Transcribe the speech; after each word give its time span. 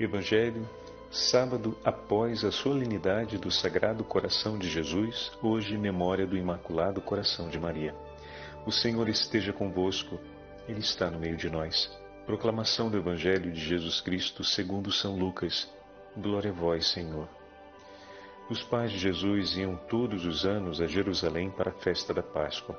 Evangelho, 0.00 0.64
sábado 1.10 1.76
após 1.84 2.44
a 2.44 2.52
solenidade 2.52 3.36
do 3.36 3.50
Sagrado 3.50 4.04
Coração 4.04 4.56
de 4.56 4.70
Jesus, 4.70 5.32
hoje 5.42 5.76
memória 5.76 6.24
do 6.24 6.36
Imaculado 6.36 7.00
Coração 7.00 7.48
de 7.48 7.58
Maria. 7.58 7.92
O 8.64 8.70
Senhor 8.70 9.08
esteja 9.08 9.52
convosco, 9.52 10.20
Ele 10.68 10.78
está 10.78 11.10
no 11.10 11.18
meio 11.18 11.36
de 11.36 11.50
nós. 11.50 11.90
Proclamação 12.24 12.88
do 12.88 12.96
Evangelho 12.96 13.50
de 13.50 13.58
Jesus 13.58 14.00
Cristo 14.00 14.44
segundo 14.44 14.92
São 14.92 15.18
Lucas. 15.18 15.68
Glória 16.16 16.52
a 16.52 16.54
vós, 16.54 16.86
Senhor. 16.92 17.28
Os 18.48 18.62
pais 18.62 18.92
de 18.92 18.98
Jesus 18.98 19.56
iam 19.56 19.74
todos 19.88 20.24
os 20.24 20.44
anos 20.46 20.80
a 20.80 20.86
Jerusalém 20.86 21.50
para 21.50 21.70
a 21.70 21.78
festa 21.80 22.14
da 22.14 22.22
Páscoa. 22.22 22.78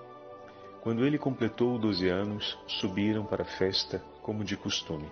Quando 0.82 1.06
ele 1.06 1.18
completou 1.18 1.78
doze 1.78 2.08
anos, 2.08 2.58
subiram 2.66 3.26
para 3.26 3.42
a 3.42 3.58
festa 3.58 4.02
como 4.22 4.42
de 4.46 4.56
costume. 4.56 5.12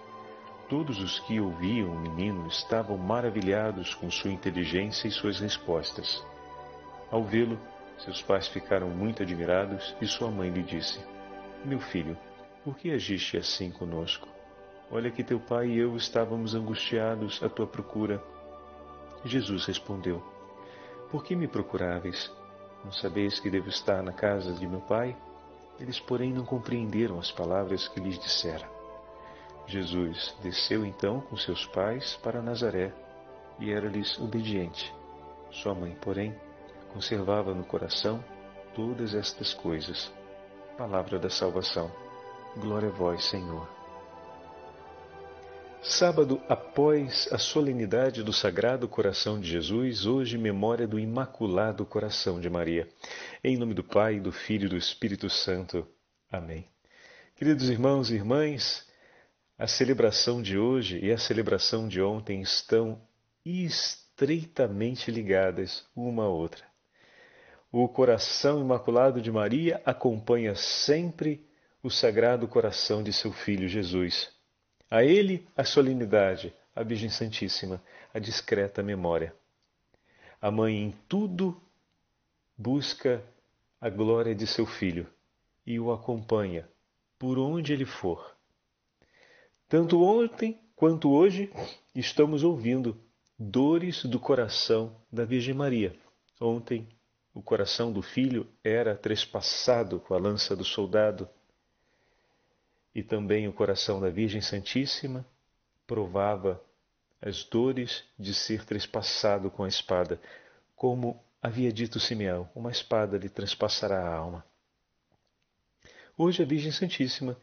Todos 0.71 1.01
os 1.01 1.19
que 1.19 1.37
ouviam 1.37 1.91
o 1.91 1.99
menino 1.99 2.47
estavam 2.47 2.97
maravilhados 2.97 3.93
com 3.93 4.09
sua 4.09 4.31
inteligência 4.31 5.05
e 5.05 5.11
suas 5.11 5.37
respostas. 5.37 6.25
Ao 7.11 7.21
vê-lo, 7.25 7.59
seus 7.97 8.21
pais 8.21 8.47
ficaram 8.47 8.87
muito 8.87 9.21
admirados 9.21 9.93
e 9.99 10.07
sua 10.07 10.31
mãe 10.31 10.49
lhe 10.49 10.63
disse: 10.63 11.05
Meu 11.65 11.81
filho, 11.81 12.17
por 12.63 12.77
que 12.77 12.89
agiste 12.89 13.35
assim 13.35 13.69
conosco? 13.69 14.29
Olha 14.89 15.11
que 15.11 15.25
teu 15.25 15.41
pai 15.41 15.71
e 15.71 15.77
eu 15.77 15.97
estávamos 15.97 16.55
angustiados 16.55 17.43
à 17.43 17.49
tua 17.49 17.67
procura. 17.67 18.23
Jesus 19.25 19.65
respondeu: 19.65 20.23
Por 21.09 21.21
que 21.21 21.35
me 21.35 21.49
procuráveis? 21.49 22.31
Não 22.81 22.93
sabeis 22.93 23.41
que 23.41 23.49
devo 23.49 23.67
estar 23.67 24.01
na 24.01 24.13
casa 24.13 24.53
de 24.53 24.65
meu 24.65 24.79
pai? 24.79 25.17
Eles, 25.77 25.99
porém, 25.99 26.31
não 26.31 26.45
compreenderam 26.45 27.19
as 27.19 27.29
palavras 27.29 27.89
que 27.89 27.99
lhes 27.99 28.17
dissera. 28.17 28.80
Jesus 29.67 30.35
desceu 30.41 30.85
então 30.85 31.21
com 31.21 31.37
seus 31.37 31.65
pais 31.67 32.17
para 32.23 32.41
Nazaré 32.41 32.93
e 33.59 33.71
era-lhes 33.71 34.19
obediente. 34.19 34.93
Sua 35.51 35.73
mãe, 35.73 35.95
porém, 36.01 36.35
conservava 36.93 37.53
no 37.53 37.63
coração 37.63 38.23
todas 38.73 39.13
estas 39.13 39.53
coisas. 39.53 40.11
Palavra 40.77 41.19
da 41.19 41.29
salvação. 41.29 41.91
Glória 42.57 42.89
a 42.89 42.91
vós, 42.91 43.23
Senhor. 43.25 43.81
Sábado 45.83 46.39
após 46.47 47.27
a 47.31 47.39
solenidade 47.39 48.21
do 48.21 48.31
Sagrado 48.31 48.87
Coração 48.87 49.39
de 49.39 49.49
Jesus, 49.49 50.05
hoje 50.05 50.37
memória 50.37 50.87
do 50.87 50.99
Imaculado 50.99 51.85
Coração 51.85 52.39
de 52.39 52.49
Maria. 52.49 52.87
Em 53.43 53.57
nome 53.57 53.73
do 53.73 53.83
Pai, 53.83 54.19
do 54.19 54.31
Filho 54.31 54.67
e 54.67 54.69
do 54.69 54.77
Espírito 54.77 55.27
Santo. 55.27 55.87
Amém. 56.31 56.67
Queridos 57.35 57.67
irmãos 57.67 58.11
e 58.11 58.15
irmãs, 58.15 58.87
a 59.61 59.67
celebração 59.67 60.41
de 60.41 60.57
hoje 60.57 60.99
e 61.05 61.11
a 61.11 61.19
celebração 61.19 61.87
de 61.87 62.01
ontem 62.01 62.41
estão 62.41 62.99
estreitamente 63.45 65.11
ligadas 65.11 65.85
uma 65.95 66.23
à 66.23 66.27
outra. 66.27 66.65
O 67.71 67.87
coração 67.87 68.59
imaculado 68.59 69.21
de 69.21 69.31
Maria 69.31 69.79
acompanha 69.85 70.55
sempre 70.55 71.47
o 71.83 71.91
sagrado 71.91 72.47
coração 72.47 73.03
de 73.03 73.13
seu 73.13 73.31
filho 73.31 73.69
Jesus. 73.69 74.31
A 74.89 75.03
ele 75.03 75.47
a 75.55 75.63
solenidade, 75.63 76.51
a 76.75 76.81
Virgem 76.81 77.11
Santíssima, 77.11 77.79
a 78.11 78.17
discreta 78.17 78.81
memória. 78.81 79.31
A 80.41 80.49
mãe 80.49 80.75
em 80.75 80.91
tudo 81.07 81.61
busca 82.57 83.23
a 83.79 83.91
glória 83.91 84.33
de 84.33 84.47
seu 84.47 84.65
filho 84.65 85.07
e 85.67 85.79
o 85.79 85.91
acompanha 85.91 86.67
por 87.19 87.37
onde 87.37 87.73
ele 87.73 87.85
for. 87.85 88.40
Tanto 89.71 90.03
ontem 90.03 90.59
quanto 90.75 91.09
hoje 91.09 91.49
estamos 91.95 92.43
ouvindo 92.43 93.01
dores 93.39 94.03
do 94.03 94.19
coração 94.19 95.01
da 95.09 95.23
Virgem 95.23 95.53
Maria. 95.53 95.97
Ontem 96.41 96.89
o 97.33 97.41
coração 97.41 97.89
do 97.89 98.01
filho 98.01 98.45
era 98.61 98.97
trespassado 98.97 99.97
com 99.97 100.13
a 100.13 100.17
lança 100.17 100.57
do 100.57 100.65
soldado 100.65 101.25
e 102.93 103.01
também 103.01 103.47
o 103.47 103.53
coração 103.53 104.01
da 104.01 104.09
Virgem 104.09 104.41
Santíssima 104.41 105.25
provava 105.87 106.61
as 107.21 107.45
dores 107.45 108.03
de 108.19 108.33
ser 108.33 108.65
trespassado 108.65 109.49
com 109.49 109.63
a 109.63 109.69
espada, 109.69 110.19
como 110.75 111.23
havia 111.41 111.71
dito 111.71 111.97
Simeão: 111.97 112.49
uma 112.53 112.71
espada 112.71 113.17
lhe 113.17 113.29
transpassará 113.29 114.01
a 114.01 114.13
alma. 114.13 114.45
Hoje 116.17 116.43
a 116.43 116.45
Virgem 116.45 116.73
Santíssima, 116.73 117.37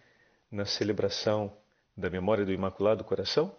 na 0.51 0.67
celebração 0.67 1.57
da 1.99 2.09
memória 2.09 2.47
do 2.47 2.53
Imaculado 2.53 3.03
Coração, 3.03 3.53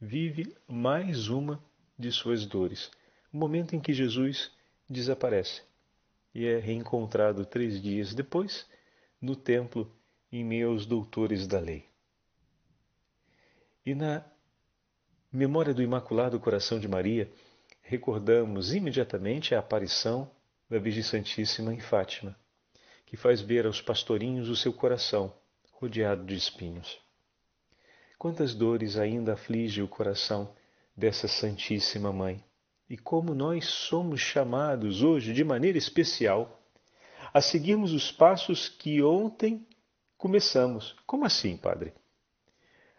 vive 0.00 0.56
mais 0.66 1.28
uma 1.28 1.62
de 1.96 2.10
suas 2.10 2.44
dores, 2.44 2.90
o 3.32 3.36
momento 3.36 3.76
em 3.76 3.80
que 3.80 3.94
Jesus 3.94 4.50
desaparece 4.90 5.62
e 6.34 6.46
é 6.46 6.58
reencontrado 6.58 7.46
três 7.46 7.80
dias 7.80 8.12
depois 8.12 8.66
no 9.20 9.36
templo 9.36 9.88
em 10.32 10.44
meio 10.44 10.70
aos 10.70 10.84
doutores 10.84 11.46
da 11.46 11.60
lei. 11.60 11.88
E 13.84 13.94
na 13.94 14.24
memória 15.32 15.72
do 15.72 15.80
Imaculado 15.80 16.40
Coração 16.40 16.80
de 16.80 16.88
Maria, 16.88 17.30
recordamos 17.82 18.74
imediatamente 18.74 19.54
a 19.54 19.60
aparição 19.60 20.28
da 20.68 20.80
Virgem 20.80 21.04
Santíssima 21.04 21.72
em 21.72 21.78
Fátima, 21.78 22.36
que 23.06 23.16
faz 23.16 23.40
ver 23.40 23.64
aos 23.64 23.80
pastorinhos 23.80 24.48
o 24.48 24.56
seu 24.56 24.72
coração 24.72 25.32
rodeado 25.70 26.24
de 26.24 26.34
espinhos. 26.34 27.05
Quantas 28.18 28.54
dores 28.54 28.96
ainda 28.96 29.34
aflige 29.34 29.82
o 29.82 29.88
coração 29.88 30.54
dessa 30.96 31.28
Santíssima 31.28 32.12
Mãe. 32.12 32.42
E 32.88 32.96
como 32.96 33.34
nós 33.34 33.66
somos 33.66 34.20
chamados 34.20 35.02
hoje, 35.02 35.32
de 35.32 35.44
maneira 35.44 35.76
especial, 35.76 36.62
a 37.34 37.40
seguirmos 37.40 37.92
os 37.92 38.10
passos 38.10 38.68
que 38.68 39.02
ontem 39.02 39.66
começamos. 40.16 40.96
Como 41.06 41.24
assim, 41.24 41.56
Padre? 41.56 41.92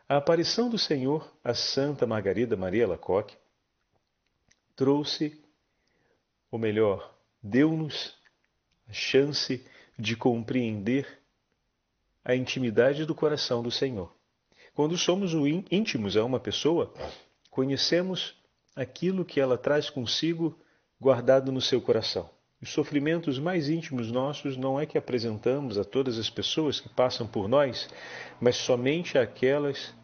A 0.08 0.18
aparição 0.18 0.70
do 0.70 0.78
Senhor 0.78 1.34
a 1.44 1.54
Santa 1.54 2.06
Margarida 2.06 2.56
Maria 2.56 2.88
Lacoque 2.88 3.38
trouxe, 4.76 5.42
ou 6.52 6.60
melhor, 6.60 7.18
deu-nos 7.42 8.16
a 8.88 8.94
chance 8.94 9.66
de 9.98 10.16
compreender 10.16 11.22
a 12.24 12.36
intimidade 12.36 13.06
do 13.06 13.16
coração 13.16 13.64
do 13.64 13.72
Senhor. 13.72 14.17
Quando 14.78 14.96
somos 14.96 15.34
íntimos 15.72 16.16
a 16.16 16.24
uma 16.24 16.40
pessoa, 16.40 16.94
conhecemos 17.50 18.36
aquilo 18.76 19.26
que 19.26 19.40
ela 19.40 19.58
traz 19.58 19.90
consigo 19.90 20.56
guardado 21.02 21.52
no 21.52 21.60
seu 21.60 21.82
coração. 21.82 22.30
Os 22.62 22.70
sofrimentos 22.70 23.40
mais 23.40 23.70
íntimos 23.70 24.12
nossos 24.12 24.56
não 24.56 24.80
é 24.80 24.86
que 24.86 24.96
apresentamos 24.96 25.80
a 25.80 25.84
todas 25.84 26.20
as 26.20 26.30
pessoas 26.30 26.80
que 26.80 26.90
passam 26.90 27.26
por 27.26 27.48
nós, 27.48 27.90
mas 28.40 28.56
somente 28.56 29.18
àquelas 29.18 29.96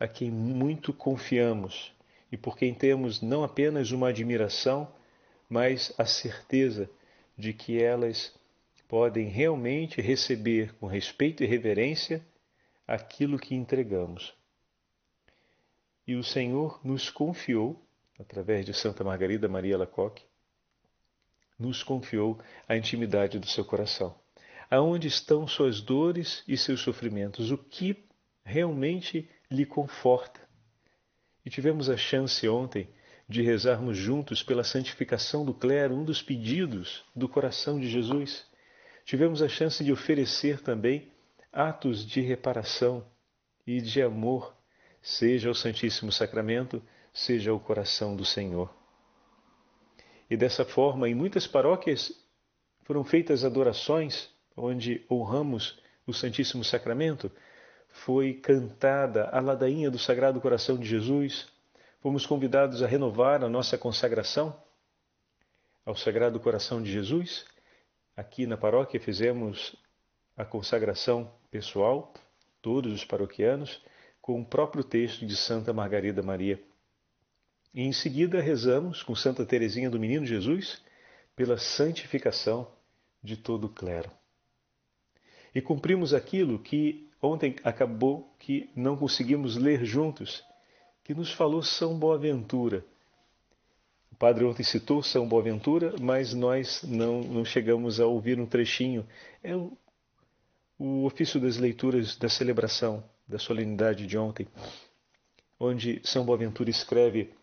a 0.00 0.08
quem 0.08 0.32
muito 0.32 0.92
confiamos 0.92 1.92
e 2.32 2.36
por 2.36 2.58
quem 2.58 2.74
temos 2.74 3.22
não 3.22 3.44
apenas 3.44 3.92
uma 3.92 4.08
admiração, 4.08 4.88
mas 5.48 5.94
a 5.96 6.04
certeza 6.04 6.90
de 7.38 7.52
que 7.52 7.80
elas 7.80 8.34
podem 8.88 9.28
realmente 9.28 10.00
receber 10.00 10.74
com 10.74 10.88
respeito 10.88 11.44
e 11.44 11.46
reverência 11.46 12.20
aquilo 12.88 13.38
que 13.38 13.54
entregamos. 13.54 14.34
E 16.06 16.16
o 16.16 16.24
Senhor 16.24 16.80
nos 16.82 17.10
confiou, 17.10 17.84
através 18.18 18.64
de 18.64 18.72
Santa 18.72 19.04
Margarida 19.04 19.46
Maria 19.46 19.76
Lacoque, 19.76 20.24
nos 21.58 21.82
confiou 21.82 22.40
a 22.66 22.74
intimidade 22.74 23.38
do 23.38 23.46
seu 23.46 23.62
coração. 23.62 24.18
Aonde 24.70 25.06
estão 25.06 25.46
suas 25.46 25.82
dores 25.82 26.42
e 26.48 26.56
seus 26.56 26.80
sofrimentos? 26.80 27.50
O 27.50 27.58
que 27.58 28.06
realmente 28.42 29.28
lhe 29.50 29.66
conforta? 29.66 30.40
E 31.44 31.50
tivemos 31.50 31.90
a 31.90 31.96
chance 31.96 32.48
ontem 32.48 32.88
de 33.28 33.42
rezarmos 33.42 33.98
juntos 33.98 34.42
pela 34.42 34.64
santificação 34.64 35.44
do 35.44 35.52
clero, 35.52 35.94
um 35.94 36.04
dos 36.04 36.22
pedidos 36.22 37.04
do 37.14 37.28
coração 37.28 37.78
de 37.78 37.88
Jesus. 37.88 38.46
Tivemos 39.04 39.42
a 39.42 39.48
chance 39.48 39.84
de 39.84 39.92
oferecer 39.92 40.60
também 40.62 41.10
atos 41.52 42.04
de 42.06 42.20
reparação 42.20 43.04
e 43.66 43.80
de 43.80 44.02
amor 44.02 44.54
seja 45.00 45.50
o 45.50 45.54
Santíssimo 45.54 46.12
Sacramento, 46.12 46.82
seja 47.12 47.52
o 47.52 47.60
coração 47.60 48.14
do 48.14 48.24
Senhor. 48.24 48.72
E 50.30 50.36
dessa 50.36 50.64
forma, 50.64 51.08
em 51.08 51.14
muitas 51.14 51.46
paróquias 51.46 52.12
foram 52.84 53.04
feitas 53.04 53.44
adorações 53.44 54.28
onde 54.56 55.04
honramos 55.10 55.80
o 56.06 56.12
Santíssimo 56.12 56.64
Sacramento, 56.64 57.30
foi 57.88 58.34
cantada 58.34 59.28
a 59.30 59.40
ladainha 59.40 59.90
do 59.90 59.98
Sagrado 59.98 60.40
Coração 60.40 60.76
de 60.76 60.86
Jesus, 60.86 61.46
fomos 62.00 62.26
convidados 62.26 62.82
a 62.82 62.86
renovar 62.86 63.42
a 63.42 63.48
nossa 63.48 63.76
consagração 63.76 64.56
ao 65.84 65.96
Sagrado 65.96 66.38
Coração 66.38 66.82
de 66.82 66.90
Jesus. 66.90 67.46
Aqui 68.16 68.46
na 68.46 68.56
paróquia 68.56 69.00
fizemos 69.00 69.74
a 70.36 70.44
consagração 70.44 71.32
pessoal, 71.50 72.12
todos 72.60 72.92
os 72.92 73.04
paroquianos, 73.04 73.82
com 74.20 74.40
o 74.40 74.44
próprio 74.44 74.84
texto 74.84 75.26
de 75.26 75.36
Santa 75.36 75.72
Margarida 75.72 76.22
Maria. 76.22 76.62
E 77.72 77.82
em 77.82 77.92
seguida 77.92 78.40
rezamos 78.40 79.02
com 79.02 79.14
Santa 79.14 79.44
Teresinha 79.44 79.88
do 79.88 79.98
Menino 79.98 80.26
Jesus 80.26 80.82
pela 81.34 81.56
santificação 81.56 82.70
de 83.22 83.36
todo 83.36 83.64
o 83.64 83.68
clero. 83.68 84.10
E 85.54 85.60
cumprimos 85.60 86.12
aquilo 86.12 86.58
que 86.58 87.08
ontem 87.22 87.56
acabou 87.64 88.34
que 88.38 88.70
não 88.76 88.96
conseguimos 88.96 89.56
ler 89.56 89.84
juntos, 89.84 90.44
que 91.02 91.14
nos 91.14 91.32
falou 91.32 91.62
São 91.62 91.98
Boaventura. 91.98 92.84
O 94.12 94.16
padre 94.16 94.44
ontem 94.44 94.62
citou 94.62 95.02
São 95.02 95.26
Boaventura, 95.26 95.94
mas 96.00 96.34
nós 96.34 96.82
não, 96.82 97.20
não 97.22 97.44
chegamos 97.44 98.00
a 98.00 98.06
ouvir 98.06 98.38
um 98.38 98.46
trechinho. 98.46 99.06
É 99.42 99.56
o, 99.56 99.76
o 100.78 101.04
ofício 101.04 101.40
das 101.40 101.56
leituras 101.56 102.16
da 102.16 102.28
celebração 102.28 103.02
da 103.26 103.38
solenidade 103.38 104.06
de 104.06 104.16
ontem, 104.16 104.46
onde 105.58 106.00
São 106.04 106.24
Boaventura 106.24 106.70
escreve: 106.70 107.34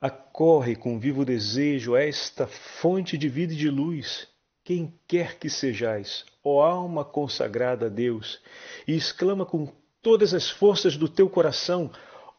Acorre 0.00 0.74
com 0.74 0.98
vivo 0.98 1.24
desejo 1.24 1.94
a 1.94 2.02
esta 2.02 2.46
fonte 2.46 3.18
de 3.18 3.28
vida 3.28 3.52
e 3.52 3.56
de 3.56 3.68
luz, 3.68 4.26
quem 4.64 4.94
quer 5.06 5.38
que 5.38 5.50
sejais, 5.50 6.24
ó 6.42 6.62
alma 6.62 7.04
consagrada 7.04 7.86
a 7.86 7.90
Deus, 7.90 8.40
e 8.88 8.96
exclama 8.96 9.44
com 9.44 9.70
todas 10.00 10.32
as 10.32 10.48
forças 10.48 10.96
do 10.96 11.08
teu 11.08 11.28
coração: 11.28 11.90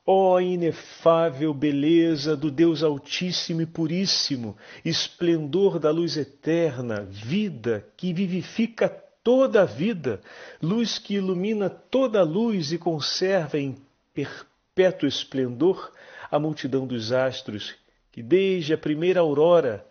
Ó 0.04 0.40
inefável 0.40 1.54
beleza 1.54 2.36
do 2.36 2.50
Deus 2.50 2.82
Altíssimo 2.82 3.62
e 3.62 3.68
Puríssimo, 3.68 4.58
esplendor 4.84 5.78
da 5.78 5.92
luz 5.92 6.18
eterna, 6.18 7.04
vida 7.04 7.88
que 7.96 8.12
vivifica 8.12 8.90
toda 9.24 9.62
a 9.62 9.66
vida, 9.66 10.22
luz 10.62 10.98
que 10.98 11.16
ilumina 11.16 11.70
toda 11.70 12.20
a 12.20 12.24
luz 12.24 12.72
e 12.72 12.78
conserva 12.78 13.60
em 13.60 13.78
perpétuo 14.14 15.08
esplendor 15.08 15.92
a 16.30 16.40
multidão 16.40 16.88
dos 16.88 17.12
astros 17.12 17.76
que 18.12 18.22
desde 18.22 18.74
a 18.74 18.78
primeira 18.78 19.22
aurora 19.22 19.86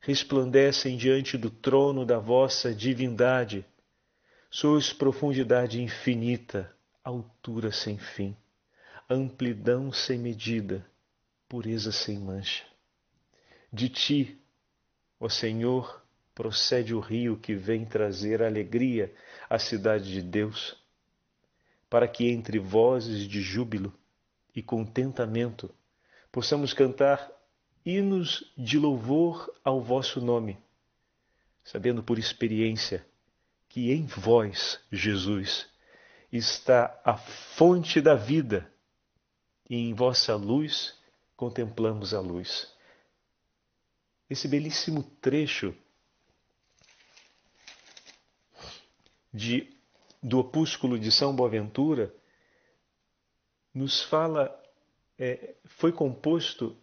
resplandecem 0.00 0.96
diante 0.96 1.36
do 1.36 1.50
trono 1.50 2.04
da 2.04 2.18
vossa 2.18 2.74
divindade. 2.74 3.64
Sois 4.50 4.92
profundidade 4.92 5.82
infinita, 5.82 6.72
altura 7.04 7.70
sem 7.70 7.98
fim, 7.98 8.34
amplidão 9.08 9.92
sem 9.92 10.18
medida, 10.18 10.86
pureza 11.48 11.92
sem 11.92 12.18
mancha. 12.18 12.64
De 13.70 13.90
ti, 13.90 14.38
ó 15.20 15.28
Senhor, 15.28 16.02
procede 16.38 16.94
o 16.94 17.00
rio 17.00 17.36
que 17.36 17.52
vem 17.52 17.84
trazer 17.84 18.44
alegria 18.44 19.12
à 19.50 19.58
cidade 19.58 20.12
de 20.12 20.22
Deus, 20.22 20.80
para 21.90 22.06
que 22.06 22.30
entre 22.30 22.60
vozes 22.60 23.26
de 23.26 23.40
júbilo 23.40 23.92
e 24.54 24.62
contentamento 24.62 25.68
possamos 26.30 26.72
cantar 26.72 27.28
hinos 27.84 28.52
de 28.56 28.78
louvor 28.78 29.52
ao 29.64 29.82
vosso 29.82 30.20
nome, 30.20 30.56
sabendo 31.64 32.04
por 32.04 32.20
experiência 32.20 33.04
que 33.68 33.90
em 33.90 34.06
vós, 34.06 34.78
Jesus, 34.92 35.66
está 36.30 37.00
a 37.04 37.16
fonte 37.16 38.00
da 38.00 38.14
vida 38.14 38.72
e 39.68 39.74
em 39.74 39.92
vossa 39.92 40.36
luz 40.36 40.96
contemplamos 41.34 42.14
a 42.14 42.20
luz. 42.20 42.72
Esse 44.30 44.46
belíssimo 44.46 45.02
trecho 45.20 45.74
de, 49.32 49.72
do 50.22 50.38
opúsculo 50.38 50.98
de 50.98 51.10
São 51.12 51.34
Boaventura 51.34 52.14
nos 53.74 54.02
fala, 54.02 54.54
é, 55.18 55.54
foi 55.64 55.92
composto 55.92 56.76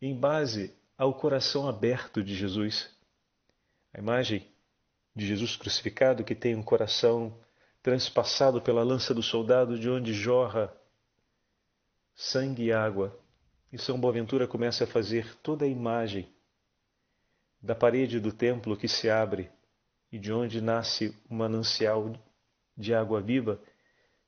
em 0.00 0.14
base 0.14 0.74
ao 0.96 1.14
coração 1.14 1.68
aberto 1.68 2.22
de 2.22 2.34
Jesus. 2.34 2.90
A 3.92 3.98
imagem 3.98 4.46
de 5.14 5.26
Jesus 5.26 5.56
crucificado 5.56 6.24
que 6.24 6.34
tem 6.34 6.54
um 6.54 6.62
coração 6.62 7.38
transpassado 7.82 8.62
pela 8.62 8.82
lança 8.82 9.14
do 9.14 9.22
soldado, 9.22 9.78
de 9.78 9.90
onde 9.90 10.12
jorra 10.12 10.74
sangue 12.14 12.64
e 12.64 12.72
água. 12.72 13.18
E 13.72 13.78
São 13.78 14.00
Boaventura 14.00 14.46
começa 14.46 14.84
a 14.84 14.86
fazer 14.86 15.36
toda 15.42 15.64
a 15.64 15.68
imagem 15.68 16.28
da 17.60 17.74
parede 17.74 18.20
do 18.20 18.32
templo 18.32 18.76
que 18.76 18.88
se 18.88 19.10
abre 19.10 19.50
e 20.14 20.18
de 20.20 20.32
onde 20.32 20.60
nasce 20.60 21.12
um 21.28 21.38
manancial 21.38 22.14
de 22.76 22.94
água 22.94 23.20
viva 23.20 23.60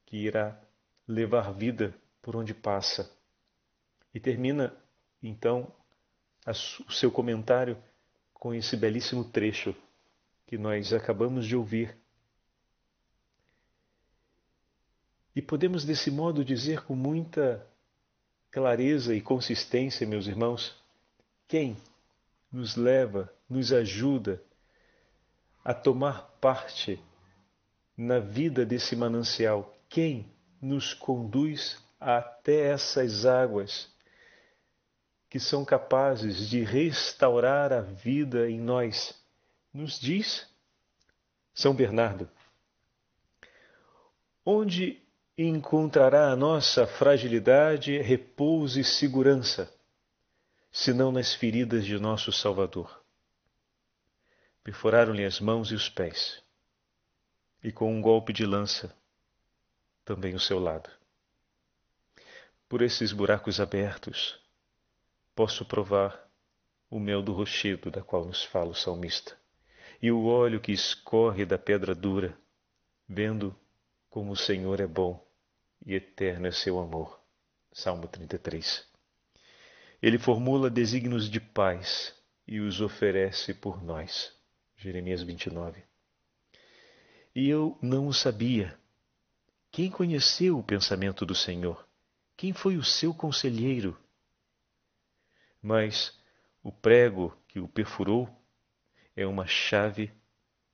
que 0.04 0.16
irá 0.16 0.60
levar 1.06 1.52
vida 1.52 1.94
por 2.20 2.34
onde 2.34 2.52
passa. 2.52 3.08
E 4.12 4.18
termina, 4.18 4.76
então, 5.22 5.72
o 6.44 6.92
seu 6.92 7.08
comentário 7.08 7.80
com 8.34 8.52
esse 8.52 8.76
belíssimo 8.76 9.26
trecho 9.26 9.76
que 10.44 10.58
nós 10.58 10.92
acabamos 10.92 11.46
de 11.46 11.54
ouvir. 11.54 11.96
E 15.36 15.40
podemos, 15.40 15.84
desse 15.84 16.10
modo, 16.10 16.44
dizer 16.44 16.82
com 16.82 16.96
muita 16.96 17.64
clareza 18.50 19.14
e 19.14 19.20
consistência, 19.20 20.04
meus 20.04 20.26
irmãos, 20.26 20.74
quem 21.46 21.76
nos 22.50 22.74
leva, 22.74 23.32
nos 23.48 23.72
ajuda 23.72 24.42
a 25.66 25.74
tomar 25.74 26.22
parte 26.40 27.02
na 27.96 28.20
vida 28.20 28.64
desse 28.64 28.94
manancial? 28.94 29.76
Quem 29.88 30.32
nos 30.62 30.94
conduz 30.94 31.76
até 31.98 32.68
essas 32.70 33.26
águas 33.26 33.92
que 35.28 35.40
são 35.40 35.64
capazes 35.64 36.48
de 36.48 36.62
restaurar 36.62 37.72
a 37.72 37.80
vida 37.80 38.48
em 38.48 38.60
nós? 38.60 39.12
Nos 39.74 39.98
diz 39.98 40.48
São 41.52 41.74
Bernardo. 41.74 42.30
Onde 44.44 45.02
encontrará 45.36 46.30
a 46.30 46.36
nossa 46.36 46.86
fragilidade 46.86 47.98
repouso 47.98 48.78
e 48.78 48.84
segurança, 48.84 49.68
senão 50.70 51.10
nas 51.10 51.34
feridas 51.34 51.84
de 51.84 51.98
nosso 51.98 52.30
Salvador? 52.30 53.04
Perfuraram-lhe 54.66 55.24
as 55.24 55.38
mãos 55.38 55.70
e 55.70 55.76
os 55.76 55.88
pés, 55.88 56.42
e 57.62 57.70
com 57.70 57.94
um 57.94 58.02
golpe 58.02 58.32
de 58.32 58.44
lança 58.44 58.92
também 60.04 60.34
o 60.34 60.40
seu 60.40 60.58
lado. 60.58 60.90
Por 62.68 62.82
esses 62.82 63.12
buracos 63.12 63.60
abertos, 63.60 64.36
posso 65.36 65.64
provar 65.64 66.28
o 66.90 66.98
mel 66.98 67.22
do 67.22 67.32
rochedo 67.32 67.92
da 67.92 68.02
qual 68.02 68.24
nos 68.24 68.42
fala 68.42 68.70
o 68.70 68.74
salmista, 68.74 69.38
e 70.02 70.10
o 70.10 70.26
óleo 70.26 70.60
que 70.60 70.72
escorre 70.72 71.46
da 71.46 71.56
pedra 71.56 71.94
dura, 71.94 72.36
vendo 73.08 73.56
como 74.10 74.32
o 74.32 74.36
Senhor 74.36 74.80
é 74.80 74.86
bom 74.88 75.24
e 75.86 75.94
eterno 75.94 76.48
é 76.48 76.50
seu 76.50 76.80
amor. 76.80 77.20
Salmo 77.72 78.08
33. 78.08 78.84
Ele 80.02 80.18
formula 80.18 80.68
desígnios 80.68 81.30
de 81.30 81.38
paz 81.38 82.12
e 82.48 82.58
os 82.58 82.80
oferece 82.80 83.54
por 83.54 83.80
nós. 83.80 84.35
Jeremias 84.76 85.22
29. 85.22 85.82
E 87.34 87.48
eu 87.48 87.78
não 87.82 88.06
o 88.08 88.14
sabia. 88.14 88.78
Quem 89.70 89.90
conheceu 89.90 90.58
o 90.58 90.62
pensamento 90.62 91.26
do 91.26 91.34
Senhor? 91.34 91.86
Quem 92.36 92.52
foi 92.52 92.76
o 92.76 92.84
seu 92.84 93.14
conselheiro? 93.14 93.98
Mas 95.62 96.18
o 96.62 96.70
prego 96.70 97.36
que 97.48 97.58
o 97.58 97.68
perfurou 97.68 98.28
é 99.14 99.26
uma 99.26 99.46
chave 99.46 100.12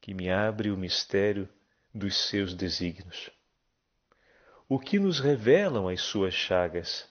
que 0.01 0.13
me 0.13 0.31
abre 0.31 0.71
o 0.71 0.77
mistério 0.77 1.49
dos 1.95 2.29
seus 2.29 2.55
desígnios. 2.55 3.31
O 4.69 4.79
que 4.79 4.99
nos 4.99 5.21
revelam 5.21 5.89
as 5.89 6.01
suas 6.01 6.35
chagas? 6.35 7.09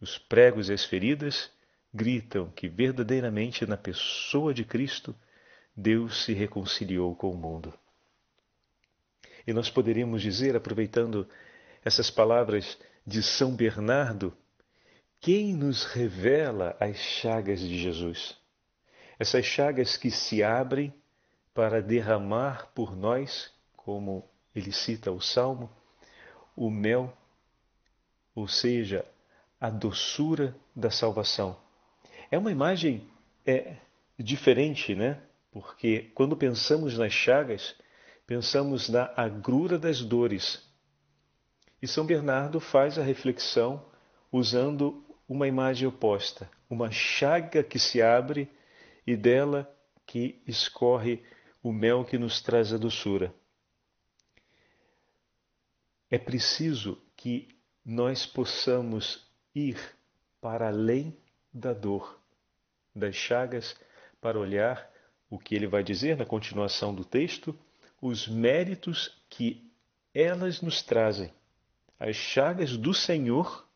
Os 0.00 0.16
pregos 0.16 0.70
e 0.70 0.72
as 0.72 0.84
feridas 0.84 1.50
gritam 1.92 2.50
que 2.50 2.68
verdadeiramente 2.68 3.66
na 3.66 3.76
pessoa 3.76 4.54
de 4.54 4.64
Cristo 4.64 5.14
Deus 5.76 6.24
se 6.24 6.32
reconciliou 6.32 7.14
com 7.14 7.30
o 7.30 7.36
mundo. 7.36 7.72
E 9.46 9.52
nós 9.52 9.70
poderíamos 9.70 10.22
dizer, 10.22 10.54
aproveitando 10.54 11.28
essas 11.84 12.10
palavras 12.10 12.78
de 13.06 13.22
São 13.22 13.54
Bernardo, 13.54 14.36
quem 15.20 15.54
nos 15.54 15.84
revela 15.84 16.76
as 16.78 16.96
chagas 16.96 17.60
de 17.60 17.78
Jesus? 17.78 18.36
Essas 19.18 19.44
chagas 19.44 19.96
que 19.96 20.10
se 20.10 20.42
abrem 20.42 20.94
para 21.52 21.82
derramar 21.82 22.70
por 22.74 22.96
nós, 22.96 23.52
como 23.76 24.28
ele 24.54 24.72
cita 24.72 25.10
o 25.10 25.20
Salmo, 25.20 25.70
o 26.56 26.70
mel, 26.70 27.16
ou 28.34 28.48
seja, 28.48 29.04
a 29.60 29.68
doçura 29.68 30.56
da 30.74 30.90
salvação. 30.90 31.58
É 32.30 32.38
uma 32.38 32.52
imagem 32.52 33.08
é, 33.44 33.76
diferente, 34.18 34.94
né? 34.94 35.20
Porque 35.50 36.10
quando 36.14 36.36
pensamos 36.36 36.96
nas 36.96 37.12
chagas, 37.12 37.74
pensamos 38.26 38.88
na 38.88 39.12
agrura 39.16 39.78
das 39.78 40.00
dores. 40.00 40.64
E 41.82 41.88
São 41.88 42.06
Bernardo 42.06 42.60
faz 42.60 42.98
a 42.98 43.02
reflexão 43.02 43.84
usando 44.30 45.04
uma 45.28 45.48
imagem 45.48 45.88
oposta, 45.88 46.48
uma 46.68 46.90
chaga 46.90 47.64
que 47.64 47.78
se 47.78 48.00
abre 48.00 48.48
e 49.06 49.16
dela 49.16 49.68
que 50.06 50.40
escorre 50.46 51.22
o 51.62 51.72
mel 51.72 52.04
que 52.04 52.18
nos 52.18 52.40
traz 52.40 52.72
a 52.72 52.76
doçura. 52.76 53.34
É 56.08 56.18
preciso 56.18 57.00
que 57.16 57.48
nós 57.84 58.26
possamos 58.26 59.28
ir 59.54 59.78
para 60.40 60.68
além 60.68 61.16
da 61.52 61.72
dor, 61.72 62.19
das 62.94 63.14
chagas, 63.14 63.76
para 64.20 64.38
olhar 64.38 64.90
o 65.28 65.38
que 65.38 65.54
ele 65.54 65.66
vai 65.66 65.82
dizer 65.82 66.16
na 66.16 66.26
continuação 66.26 66.94
do 66.94 67.04
texto, 67.04 67.58
os 68.00 68.26
méritos 68.26 69.16
que 69.28 69.70
elas 70.14 70.60
nos 70.60 70.82
trazem. 70.82 71.32
As 71.98 72.16
chagas 72.16 72.76
do 72.76 72.92
Senhor, 72.92 73.66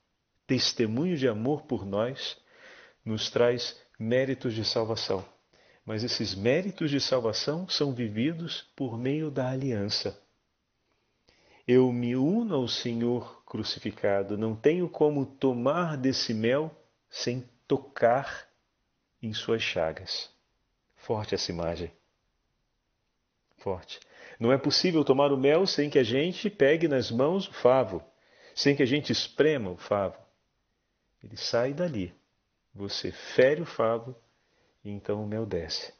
testemunho 0.47 1.17
de 1.17 1.29
amor 1.29 1.63
por 1.63 1.87
nós, 1.87 2.37
nos 3.05 3.31
traz 3.31 3.79
méritos 3.99 4.55
de 4.55 4.65
salvação. 4.65 5.25
Mas 5.85 6.03
esses 6.03 6.35
méritos 6.35 6.91
de 6.91 7.01
salvação 7.01 7.69
são 7.69 7.93
vividos 7.93 8.63
por 8.75 8.99
meio 8.99 9.31
da 9.31 9.51
aliança. 9.51 10.19
Eu 11.69 11.93
me 11.93 12.17
uno 12.17 12.55
ao 12.55 12.69
Senhor 12.69 13.43
crucificado, 13.45 14.37
não 14.37 14.57
tenho 14.57 14.89
como 14.89 15.25
tomar 15.25 15.97
desse 15.97 16.35
mel 16.35 16.75
sem 17.11 17.49
tocar 17.69 18.49
em 19.25 19.33
suas 19.33 19.63
chagas. 19.63 20.31
Forte 20.97 21.35
essa 21.35 21.51
imagem. 21.51 21.91
Forte. 23.57 23.99
Não 24.39 24.53
é 24.53 24.59
possível 24.59 25.03
tomar 25.03 25.33
o 25.33 25.39
mel 25.39 25.67
sem 25.67 25.89
que 25.89 25.99
a 25.99 26.03
gente 26.03 26.51
pegue 26.51 26.87
nas 26.87 27.11
mãos 27.11 27.49
o 27.49 27.53
favo, 27.53 28.05
sem 28.55 28.77
que 28.77 28.83
a 28.83 28.87
gente 28.87 29.11
esprema 29.11 29.71
o 29.71 29.77
favo. 29.79 30.19
Ele 31.23 31.37
sai 31.37 31.73
dali. 31.73 32.15
Você 32.75 33.13
fere 33.13 33.63
o 33.63 33.67
favo 33.67 34.15
e 34.85 34.91
então 34.91 35.23
o 35.23 35.27
mel 35.27 35.47
desce. 35.47 35.95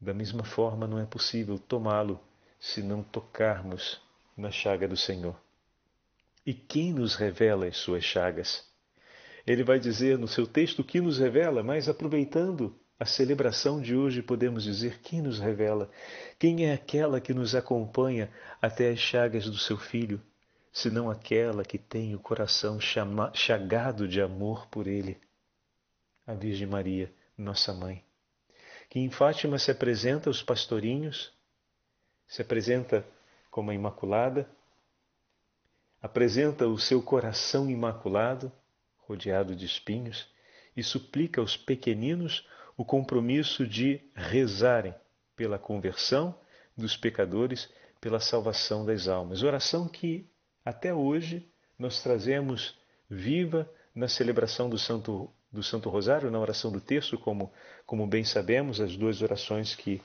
Da 0.00 0.14
mesma 0.14 0.44
forma, 0.44 0.86
não 0.86 1.00
é 1.00 1.06
possível 1.06 1.58
tomá-lo 1.58 2.20
se 2.60 2.80
não 2.80 3.02
tocarmos 3.02 4.00
na 4.36 4.52
chaga 4.52 4.86
do 4.86 4.96
Senhor. 4.96 5.36
E 6.46 6.54
quem 6.54 6.92
nos 6.92 7.16
revela 7.16 7.66
as 7.66 7.76
suas 7.76 8.04
chagas? 8.04 8.67
Ele 9.48 9.64
vai 9.64 9.80
dizer 9.80 10.18
no 10.18 10.28
seu 10.28 10.46
texto 10.46 10.84
que 10.84 11.00
nos 11.00 11.18
revela, 11.18 11.62
mas 11.62 11.88
aproveitando 11.88 12.78
a 13.00 13.06
celebração 13.06 13.80
de 13.80 13.96
hoje, 13.96 14.20
podemos 14.20 14.62
dizer 14.62 15.00
quem 15.00 15.22
nos 15.22 15.38
revela, 15.38 15.90
quem 16.38 16.66
é 16.66 16.74
aquela 16.74 17.18
que 17.18 17.32
nos 17.32 17.54
acompanha 17.54 18.30
até 18.60 18.90
as 18.90 18.98
chagas 18.98 19.46
do 19.46 19.56
seu 19.56 19.78
filho, 19.78 20.20
senão 20.70 21.10
aquela 21.10 21.64
que 21.64 21.78
tem 21.78 22.14
o 22.14 22.18
coração 22.18 22.78
chama, 22.78 23.32
chagado 23.32 24.06
de 24.06 24.20
amor 24.20 24.66
por 24.66 24.86
ele, 24.86 25.16
a 26.26 26.34
Virgem 26.34 26.66
Maria, 26.66 27.10
nossa 27.36 27.72
mãe, 27.72 28.04
que 28.90 28.98
em 28.98 29.10
Fátima 29.10 29.58
se 29.58 29.70
apresenta 29.70 30.28
aos 30.28 30.42
pastorinhos, 30.42 31.32
se 32.26 32.42
apresenta 32.42 33.02
como 33.50 33.70
a 33.70 33.74
Imaculada, 33.74 34.46
apresenta 36.02 36.66
o 36.66 36.78
seu 36.78 37.00
coração 37.00 37.70
imaculado, 37.70 38.52
rodeado 39.08 39.56
de 39.56 39.64
espinhos, 39.64 40.28
e 40.76 40.82
suplica 40.82 41.40
aos 41.40 41.56
pequeninos 41.56 42.46
o 42.76 42.84
compromisso 42.84 43.66
de 43.66 44.00
rezarem 44.14 44.94
pela 45.34 45.58
conversão 45.58 46.38
dos 46.76 46.96
pecadores, 46.96 47.68
pela 48.00 48.20
salvação 48.20 48.84
das 48.84 49.08
almas. 49.08 49.42
Oração 49.42 49.88
que 49.88 50.30
até 50.64 50.94
hoje 50.94 51.48
nós 51.78 52.02
trazemos 52.02 52.78
viva 53.10 53.68
na 53.94 54.06
celebração 54.06 54.68
do 54.68 54.78
Santo, 54.78 55.30
do 55.50 55.62
Santo 55.62 55.88
Rosário, 55.88 56.30
na 56.30 56.38
oração 56.38 56.70
do 56.70 56.80
terço, 56.80 57.18
como, 57.18 57.52
como 57.86 58.06
bem 58.06 58.22
sabemos, 58.22 58.80
as 58.80 58.96
duas 58.96 59.22
orações 59.22 59.74
que 59.74 60.00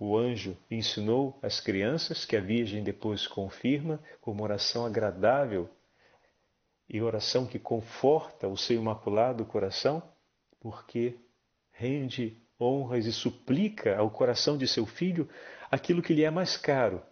o 0.00 0.16
anjo 0.16 0.56
ensinou 0.70 1.38
às 1.42 1.60
crianças, 1.60 2.24
que 2.24 2.36
a 2.36 2.40
Virgem 2.40 2.82
depois 2.82 3.26
confirma 3.26 4.00
como 4.20 4.42
oração 4.42 4.86
agradável 4.86 5.68
e 6.88 7.02
oração 7.02 7.46
que 7.46 7.58
conforta 7.58 8.48
o 8.48 8.56
seu 8.56 8.76
imaculado 8.76 9.44
coração, 9.44 10.02
porque 10.58 11.16
rende 11.70 12.40
honras 12.60 13.06
e 13.06 13.12
suplica 13.12 13.96
ao 13.96 14.10
coração 14.10 14.56
de 14.56 14.66
seu 14.66 14.86
filho 14.86 15.28
aquilo 15.70 16.02
que 16.02 16.14
lhe 16.14 16.24
é 16.24 16.30
mais 16.30 16.56
caro. 16.56 17.02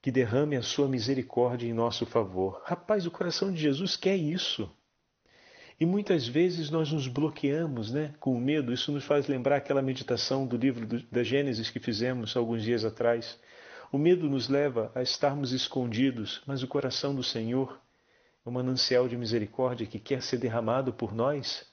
Que 0.00 0.10
derrame 0.10 0.56
a 0.56 0.62
sua 0.62 0.88
misericórdia 0.88 1.68
em 1.68 1.72
nosso 1.72 2.06
favor. 2.06 2.62
Rapaz, 2.64 3.06
o 3.06 3.10
coração 3.10 3.52
de 3.52 3.60
Jesus 3.60 3.96
quer 3.96 4.16
isso. 4.16 4.70
E 5.78 5.86
muitas 5.86 6.26
vezes 6.26 6.70
nós 6.70 6.92
nos 6.92 7.08
bloqueamos 7.08 7.92
né, 7.92 8.14
com 8.20 8.38
medo. 8.38 8.72
Isso 8.72 8.92
nos 8.92 9.04
faz 9.04 9.26
lembrar 9.26 9.56
aquela 9.56 9.82
meditação 9.82 10.46
do 10.46 10.56
livro 10.56 10.86
da 11.10 11.22
Gênesis 11.22 11.70
que 11.70 11.80
fizemos 11.80 12.36
alguns 12.36 12.62
dias 12.62 12.84
atrás. 12.84 13.38
O 13.92 13.98
medo 13.98 14.26
nos 14.26 14.48
leva 14.48 14.90
a 14.94 15.02
estarmos 15.02 15.52
escondidos, 15.52 16.40
mas 16.46 16.62
o 16.62 16.66
coração 16.66 17.14
do 17.14 17.22
Senhor 17.22 17.78
é 18.42 18.48
um 18.48 18.52
manancial 18.52 19.06
de 19.06 19.18
misericórdia 19.18 19.86
que 19.86 19.98
quer 19.98 20.22
ser 20.22 20.38
derramado 20.38 20.94
por 20.94 21.14
nós. 21.14 21.70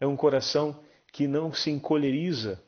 É 0.00 0.06
um 0.08 0.16
coração 0.16 0.82
que 1.12 1.28
não 1.28 1.52
se 1.52 1.70
encoleriza. 1.70 2.60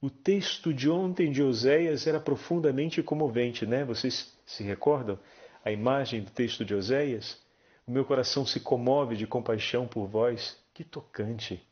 O 0.00 0.10
texto 0.10 0.74
de 0.74 0.90
ontem 0.90 1.30
de 1.30 1.44
Oséias 1.44 2.04
era 2.08 2.18
profundamente 2.18 3.00
comovente, 3.04 3.64
né? 3.64 3.84
Vocês 3.84 4.36
se 4.44 4.64
recordam? 4.64 5.16
A 5.64 5.70
imagem 5.70 6.24
do 6.24 6.30
texto 6.32 6.64
de 6.64 6.74
Oséias? 6.74 7.40
O 7.86 7.92
meu 7.92 8.04
coração 8.04 8.44
se 8.44 8.58
comove 8.58 9.14
de 9.14 9.28
compaixão 9.28 9.86
por 9.86 10.08
vós. 10.08 10.60
Que 10.74 10.82
tocante! 10.82 11.64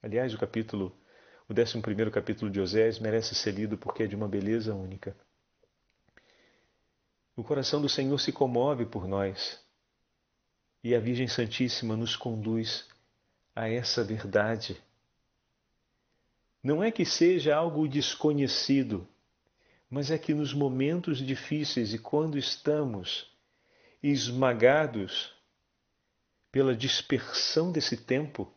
Aliás, 0.00 0.32
o 0.32 0.38
capítulo, 0.38 0.96
o 1.48 1.52
11 1.52 2.08
capítulo 2.12 2.52
de 2.52 2.60
Osés 2.60 3.00
merece 3.00 3.34
ser 3.34 3.54
lido 3.54 3.76
porque 3.76 4.04
é 4.04 4.06
de 4.06 4.14
uma 4.14 4.28
beleza 4.28 4.72
única. 4.76 5.16
O 7.34 7.42
coração 7.42 7.80
do 7.80 7.88
Senhor 7.88 8.18
se 8.18 8.30
comove 8.30 8.84
por 8.84 9.08
nós 9.08 9.60
e 10.84 10.94
a 10.94 11.00
Virgem 11.00 11.28
Santíssima 11.28 11.96
nos 11.96 12.14
conduz 12.14 12.86
a 13.54 13.68
essa 13.68 14.04
verdade. 14.04 14.82
Não 16.62 16.82
é 16.82 16.90
que 16.90 17.04
seja 17.04 17.56
algo 17.56 17.88
desconhecido, 17.88 19.08
mas 19.88 20.10
é 20.10 20.18
que 20.18 20.34
nos 20.34 20.52
momentos 20.52 21.18
difíceis 21.18 21.94
e 21.94 21.98
quando 21.98 22.36
estamos 22.36 23.30
esmagados 24.02 25.32
pela 26.50 26.76
dispersão 26.76 27.72
desse 27.72 27.96
tempo, 27.96 28.52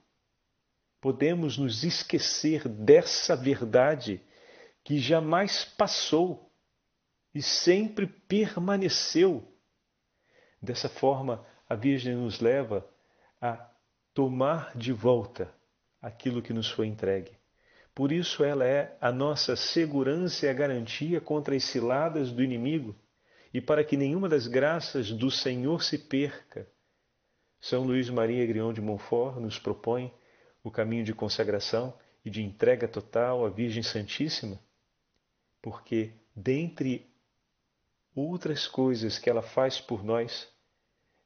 podemos 1.00 1.58
nos 1.58 1.84
esquecer 1.84 2.67
dessa 2.67 3.36
verdade 3.36 4.22
que 4.84 5.00
jamais 5.00 5.63
passou 5.63 6.44
e 7.36 7.42
sempre 7.42 8.08
permaneceu. 8.08 9.46
Dessa 10.62 10.88
forma, 10.88 11.46
a 11.68 11.75
Virgem 11.75 12.15
nos 12.15 12.39
leva 12.39 12.88
a 13.42 13.70
tomar 14.13 14.75
de 14.77 14.94
volta 14.94 15.54
aquilo 16.01 16.42
que 16.42 16.54
nos 16.54 16.72
foi 16.72 16.88
entregue. 16.88 17.32
Por 17.94 18.13
isso, 18.13 18.44
ela 18.44 18.65
é 18.65 18.98
a 19.01 19.12
nossa 19.12 19.58
segurança 19.58 20.46
e 20.46 20.50
a 20.50 20.54
garantia 20.54 21.20
contra 21.20 21.56
as 21.56 21.65
ciladas 21.65 22.32
do 22.32 22.42
inimigo 22.42 22.96
e 23.54 23.60
para 23.60 23.84
que 23.84 23.98
nenhuma 23.98 24.30
das 24.30 24.48
graças 24.48 25.12
do 25.12 25.30
Senhor 25.30 25.84
se 25.84 25.98
perca 25.98 26.68
são 27.60 27.84
Luís 27.84 28.10
Maria 28.10 28.46
Grião 28.46 28.72
de 28.72 28.80
Montfort 28.82 29.39
nos 29.39 29.58
propõe 29.58 30.13
o 30.63 30.70
caminho 30.70 31.04
de 31.04 31.13
consagração 31.13 31.98
e 32.24 32.30
de 32.30 32.44
entrega 32.44 32.88
total 32.88 33.46
à 33.46 33.50
Virgem 33.50 33.82
Santíssima, 33.82 34.60
porque, 35.62 36.12
dentre 36.36 37.10
outras 38.15 38.67
coisas 38.67 39.19
que 39.19 39.29
ela 39.29 39.41
faz 39.41 39.79
por 39.79 40.03
nós, 40.03 40.48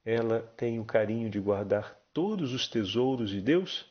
ela 0.04 0.42
tem 0.58 0.80
o 0.80 0.86
carinho 0.86 1.30
de 1.30 1.40
guardar 1.40 2.00
todos 2.12 2.52
os 2.54 2.68
tesouros 2.68 3.30
de 3.30 3.42
Deus 3.42 3.86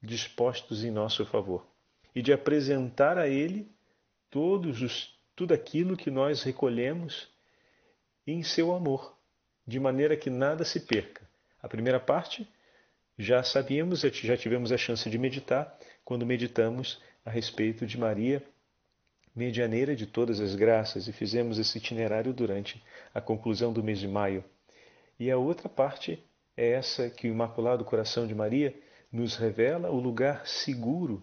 dispostos 0.00 0.84
em 0.84 0.90
nosso 0.90 1.26
favor 1.26 1.66
e 2.14 2.22
de 2.22 2.32
apresentar 2.32 3.18
a 3.18 3.28
Ele 3.28 3.70
todos 4.30 4.80
os, 4.80 5.14
tudo 5.34 5.52
aquilo 5.52 5.96
que 5.96 6.10
nós 6.10 6.42
recolhemos 6.42 7.28
em 8.26 8.42
seu 8.42 8.74
amor, 8.74 9.16
de 9.66 9.78
maneira 9.80 10.16
que 10.16 10.30
nada 10.30 10.64
se 10.64 10.80
perca. 10.80 11.28
A 11.60 11.68
primeira 11.68 11.98
parte 11.98 12.48
já 13.18 13.42
sabíamos, 13.42 14.00
já 14.00 14.36
tivemos 14.36 14.70
a 14.72 14.76
chance 14.76 15.08
de 15.08 15.18
meditar 15.18 15.76
quando 16.04 16.26
meditamos 16.26 17.00
a 17.24 17.30
respeito 17.30 17.86
de 17.86 17.98
Maria, 17.98 18.42
medianeira 19.36 19.94
de 19.94 20.06
todas 20.06 20.40
as 20.40 20.54
graças, 20.54 21.06
e 21.06 21.12
fizemos 21.12 21.58
esse 21.58 21.76
itinerário 21.76 22.32
durante 22.32 22.82
a 23.14 23.20
conclusão 23.20 23.72
do 23.72 23.84
mês 23.84 24.00
de 24.00 24.08
maio. 24.08 24.42
E 25.20 25.30
a 25.30 25.36
outra 25.36 25.68
parte 25.68 26.24
é 26.56 26.70
essa 26.70 27.10
que 27.10 27.28
o 27.28 27.32
Imaculado 27.32 27.84
Coração 27.84 28.26
de 28.26 28.34
Maria 28.34 28.74
nos 29.12 29.36
revela 29.36 29.90
o 29.90 30.00
lugar 30.00 30.46
seguro 30.46 31.22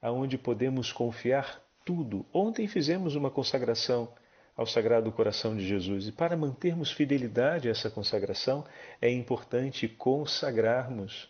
aonde 0.00 0.38
podemos 0.38 0.92
confiar 0.92 1.60
tudo. 1.84 2.24
Ontem 2.32 2.68
fizemos 2.68 3.16
uma 3.16 3.30
consagração 3.30 4.12
ao 4.56 4.66
Sagrado 4.66 5.10
Coração 5.12 5.56
de 5.56 5.66
Jesus 5.66 6.08
e 6.08 6.12
para 6.12 6.36
mantermos 6.36 6.90
fidelidade 6.90 7.68
a 7.68 7.70
essa 7.70 7.90
consagração 7.90 8.64
é 9.00 9.10
importante 9.10 9.88
consagrarmos 9.88 11.28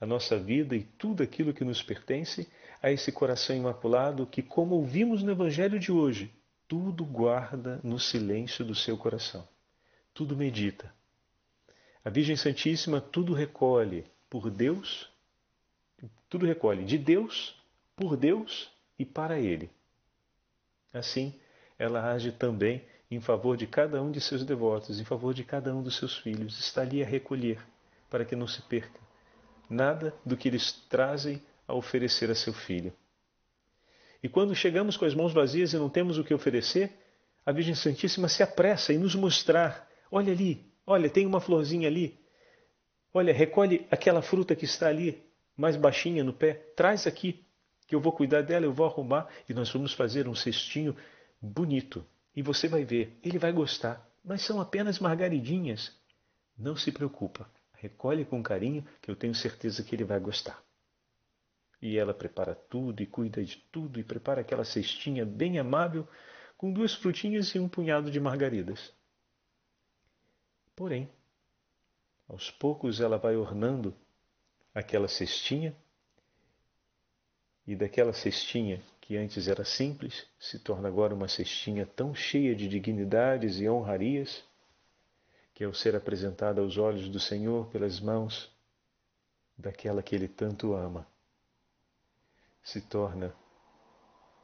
a 0.00 0.06
nossa 0.06 0.38
vida 0.38 0.76
e 0.76 0.82
tudo 0.82 1.22
aquilo 1.22 1.54
que 1.54 1.64
nos 1.64 1.82
pertence 1.82 2.48
a 2.82 2.90
esse 2.90 3.10
coração 3.12 3.56
imaculado 3.56 4.26
que, 4.26 4.42
como 4.42 4.74
ouvimos 4.74 5.22
no 5.22 5.30
Evangelho 5.30 5.78
de 5.78 5.90
hoje, 5.90 6.32
tudo 6.68 7.04
guarda 7.04 7.80
no 7.82 7.98
silêncio 7.98 8.64
do 8.64 8.74
seu 8.74 8.96
coração, 8.96 9.46
tudo 10.12 10.36
medita, 10.36 10.92
a 12.06 12.08
Virgem 12.08 12.36
Santíssima 12.36 13.00
tudo 13.00 13.34
recolhe 13.34 14.04
por 14.30 14.48
Deus, 14.48 15.10
tudo 16.28 16.46
recolhe 16.46 16.84
de 16.84 16.96
Deus, 16.96 17.60
por 17.96 18.16
Deus 18.16 18.70
e 18.96 19.04
para 19.04 19.40
Ele. 19.40 19.68
Assim, 20.92 21.34
ela 21.76 22.12
age 22.12 22.30
também 22.30 22.84
em 23.10 23.20
favor 23.20 23.56
de 23.56 23.66
cada 23.66 24.00
um 24.00 24.12
de 24.12 24.20
seus 24.20 24.44
devotos, 24.44 25.00
em 25.00 25.04
favor 25.04 25.34
de 25.34 25.42
cada 25.42 25.74
um 25.74 25.82
dos 25.82 25.96
seus 25.96 26.16
filhos. 26.16 26.60
Está 26.60 26.82
ali 26.82 27.02
a 27.02 27.06
recolher 27.06 27.58
para 28.08 28.24
que 28.24 28.36
não 28.36 28.46
se 28.46 28.62
perca 28.62 29.00
nada 29.68 30.14
do 30.24 30.36
que 30.36 30.46
eles 30.46 30.72
trazem 30.88 31.42
a 31.66 31.74
oferecer 31.74 32.30
a 32.30 32.34
seu 32.34 32.52
filho. 32.52 32.92
E 34.22 34.28
quando 34.28 34.54
chegamos 34.54 34.96
com 34.96 35.04
as 35.04 35.14
mãos 35.14 35.32
vazias 35.32 35.72
e 35.72 35.76
não 35.76 35.88
temos 35.88 36.18
o 36.18 36.24
que 36.24 36.34
oferecer, 36.34 36.92
a 37.44 37.52
Virgem 37.52 37.74
Santíssima 37.74 38.28
se 38.28 38.42
apressa 38.42 38.92
em 38.92 38.98
nos 38.98 39.14
mostrar: 39.14 39.88
olha 40.10 40.32
ali, 40.32 40.64
Olha, 40.86 41.10
tem 41.10 41.26
uma 41.26 41.40
florzinha 41.40 41.88
ali. 41.88 42.16
Olha, 43.12 43.32
recolhe 43.32 43.86
aquela 43.90 44.22
fruta 44.22 44.54
que 44.54 44.64
está 44.64 44.88
ali, 44.88 45.20
mais 45.56 45.74
baixinha 45.74 46.22
no 46.22 46.32
pé. 46.32 46.54
Traz 46.76 47.06
aqui, 47.06 47.44
que 47.88 47.94
eu 47.94 48.00
vou 48.00 48.12
cuidar 48.12 48.42
dela, 48.42 48.64
eu 48.64 48.72
vou 48.72 48.86
arrumar 48.86 49.28
e 49.48 49.54
nós 49.54 49.70
vamos 49.70 49.92
fazer 49.92 50.28
um 50.28 50.34
cestinho 50.34 50.96
bonito. 51.40 52.06
E 52.36 52.42
você 52.42 52.68
vai 52.68 52.84
ver, 52.84 53.18
ele 53.22 53.38
vai 53.38 53.52
gostar. 53.52 54.06
Mas 54.24 54.42
são 54.42 54.60
apenas 54.60 55.00
margaridinhas. 55.00 55.92
Não 56.56 56.76
se 56.76 56.92
preocupa. 56.92 57.50
Recolhe 57.74 58.24
com 58.24 58.42
carinho, 58.42 58.86
que 59.02 59.10
eu 59.10 59.16
tenho 59.16 59.34
certeza 59.34 59.82
que 59.82 59.94
ele 59.94 60.04
vai 60.04 60.20
gostar. 60.20 60.62
E 61.86 61.96
ela 61.96 62.12
prepara 62.12 62.52
tudo 62.52 63.00
e 63.00 63.06
cuida 63.06 63.44
de 63.44 63.58
tudo 63.70 64.00
e 64.00 64.02
prepara 64.02 64.40
aquela 64.40 64.64
cestinha 64.64 65.24
bem 65.24 65.56
amável 65.56 66.04
com 66.58 66.72
duas 66.72 66.92
frutinhas 66.92 67.54
e 67.54 67.60
um 67.60 67.68
punhado 67.68 68.10
de 68.10 68.18
margaridas. 68.18 68.92
Porém, 70.74 71.08
aos 72.28 72.50
poucos 72.50 73.00
ela 73.00 73.18
vai 73.18 73.36
ornando 73.36 73.94
aquela 74.74 75.06
cestinha, 75.06 75.76
e 77.64 77.76
daquela 77.76 78.12
cestinha 78.12 78.82
que 79.00 79.16
antes 79.16 79.46
era 79.46 79.64
simples, 79.64 80.26
se 80.40 80.58
torna 80.58 80.88
agora 80.88 81.14
uma 81.14 81.28
cestinha 81.28 81.86
tão 81.86 82.12
cheia 82.12 82.52
de 82.56 82.68
dignidades 82.68 83.60
e 83.60 83.68
honrarias, 83.68 84.42
que 85.54 85.62
ao 85.62 85.72
ser 85.72 85.94
apresentada 85.94 86.60
aos 86.60 86.78
olhos 86.78 87.08
do 87.08 87.20
Senhor 87.20 87.68
pelas 87.68 88.00
mãos 88.00 88.52
daquela 89.56 90.02
que 90.02 90.16
Ele 90.16 90.26
tanto 90.26 90.74
ama, 90.74 91.06
se 92.66 92.80
torna 92.80 93.32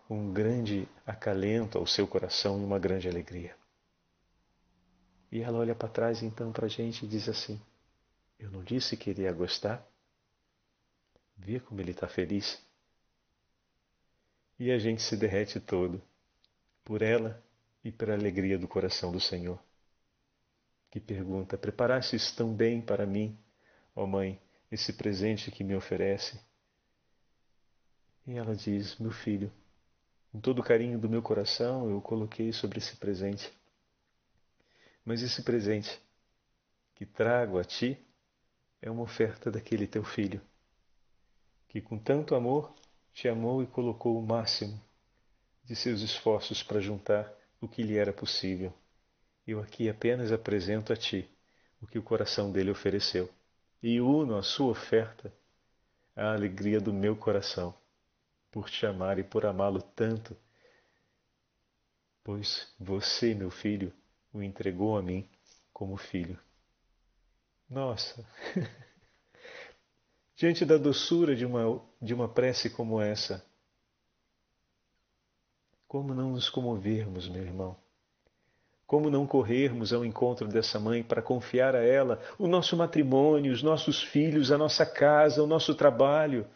um 0.09 0.33
grande 0.33 0.89
acalento 1.05 1.77
ao 1.77 1.85
seu 1.85 2.07
coração 2.07 2.61
e 2.61 2.65
uma 2.65 2.79
grande 2.79 3.09
alegria. 3.09 3.57
E 5.31 5.41
ela 5.41 5.59
olha 5.59 5.75
para 5.75 5.89
trás 5.89 6.23
então 6.23 6.53
para 6.53 6.67
a 6.67 6.69
gente 6.69 7.05
e 7.05 7.09
diz 7.09 7.29
assim: 7.29 7.61
Eu 8.39 8.49
não 8.49 8.63
disse 8.63 8.97
que 8.97 9.11
iria 9.11 9.33
gostar? 9.33 9.85
Vê 11.37 11.59
como 11.59 11.81
ele 11.81 11.91
está 11.91 12.07
feliz. 12.07 12.65
E 14.57 14.71
a 14.71 14.79
gente 14.79 15.03
se 15.03 15.17
derrete 15.17 15.59
todo 15.59 16.01
por 16.85 17.03
ela 17.03 17.43
e 17.83 17.91
pela 17.91 18.15
alegria 18.15 18.57
do 18.57 18.69
coração 18.69 19.11
do 19.11 19.21
Senhor. 19.21 19.61
Que 20.93 21.01
pergunta: 21.01 21.59
Preparastes 21.59 22.31
tão 22.31 22.55
bem 22.55 22.81
para 22.81 23.05
mim, 23.05 23.37
ó 23.97 24.07
Mãe, 24.07 24.41
esse 24.71 24.93
presente 24.93 25.51
que 25.51 25.65
me 25.65 25.75
oferece? 25.75 26.39
E 28.27 28.35
ela 28.35 28.55
diz: 28.55 28.97
Meu 28.99 29.11
filho, 29.11 29.53
com 30.31 30.41
todo 30.41 30.61
o 30.61 30.65
carinho 30.65 30.99
do 30.99 31.09
meu 31.09 31.23
coração, 31.23 31.91
eu 31.91 32.01
coloquei 32.01 32.53
sobre 32.53 32.79
esse 32.79 32.97
presente 32.97 33.53
mas 35.05 35.23
esse 35.23 35.43
presente 35.43 36.01
que 36.95 37.05
trago 37.05 37.59
a 37.59 37.65
ti 37.65 37.99
é 38.81 38.91
uma 38.91 39.03
oferta 39.03 39.51
daquele 39.51 39.87
teu 39.87 40.05
filho, 40.05 40.41
que 41.69 41.81
com 41.81 41.99
tanto 41.99 42.35
amor 42.35 42.73
te 43.13 43.29
amou 43.29 43.63
e 43.63 43.67
colocou 43.67 44.19
o 44.19 44.27
máximo 44.27 44.81
de 45.65 45.75
seus 45.75 46.01
esforços 46.01 46.63
para 46.63 46.81
juntar 46.81 47.33
o 47.61 47.69
que 47.69 47.83
lhe 47.83 47.97
era 47.97 48.13
possível. 48.13 48.73
Eu 49.47 49.61
aqui 49.61 49.89
apenas 49.89 50.33
apresento 50.33 50.93
a 50.93 50.97
ti 50.97 51.29
o 51.81 51.87
que 51.87 51.99
o 51.99 52.03
coração 52.03 52.51
dele 52.53 52.71
ofereceu 52.71 53.29
e 53.83 54.01
uno 54.01 54.37
a 54.37 54.43
sua 54.43 54.71
oferta 54.71 55.33
à 56.15 56.33
alegria 56.33 56.81
do 56.81 56.93
meu 56.93 57.17
coração 57.17 57.75
por 58.53 58.69
te 58.69 58.85
amar 58.85 59.19
e 59.19 59.25
por 59.25 59.47
amá-lo 59.47 59.81
tanto, 59.81 60.37
pois 62.23 62.73
você, 62.79 63.35
meu 63.35 63.51
filho, 63.51 63.93
o 64.33 64.43
entregou 64.43 64.97
a 64.97 65.03
mim 65.03 65.27
como 65.73 65.97
filho. 65.97 66.39
Nossa! 67.69 68.25
Diante 70.37 70.67
da 70.67 70.77
doçura 70.77 71.35
de 71.35 71.47
uma, 71.47 71.83
de 72.01 72.13
uma 72.13 72.29
prece 72.29 72.69
como 72.69 73.01
essa, 73.01 73.45
como 75.89 76.15
não 76.15 76.33
nos 76.33 76.51
comovermos, 76.51 77.29
meu 77.29 77.43
irmão? 77.43 77.77
Como 78.87 79.09
não 79.09 79.27
corrermos 79.27 79.95
ao 79.95 80.05
encontro 80.05 80.47
dessa 80.47 80.79
mãe 80.79 81.03
para 81.03 81.23
confiar 81.23 81.75
a 81.75 81.83
ela 81.83 82.21
o 82.39 82.47
nosso 82.47 82.77
matrimônio, 82.77 83.53
os 83.53 83.63
nossos 83.63 84.03
filhos, 84.03 84.53
a 84.53 84.59
nossa 84.59 84.85
casa, 84.85 85.43
o 85.43 85.47
nosso 85.47 85.75
trabalho, 85.75 86.47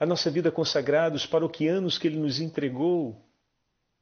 a 0.00 0.06
nossa 0.06 0.28
vida 0.30 0.50
consagrados 0.50 1.26
para 1.26 1.46
o 1.46 1.48
que 1.48 1.68
anos 1.68 1.96
que 1.98 2.08
Ele 2.08 2.18
nos 2.18 2.40
entregou? 2.40 3.24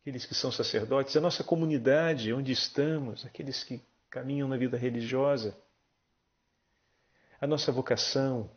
aqueles 0.08 0.24
que 0.24 0.34
são 0.34 0.50
sacerdotes, 0.50 1.14
a 1.16 1.20
nossa 1.20 1.44
comunidade, 1.44 2.32
onde 2.32 2.50
estamos, 2.50 3.26
aqueles 3.26 3.62
que 3.62 3.82
caminham 4.08 4.48
na 4.48 4.56
vida 4.56 4.78
religiosa, 4.78 5.54
a 7.38 7.46
nossa 7.46 7.70
vocação 7.70 8.50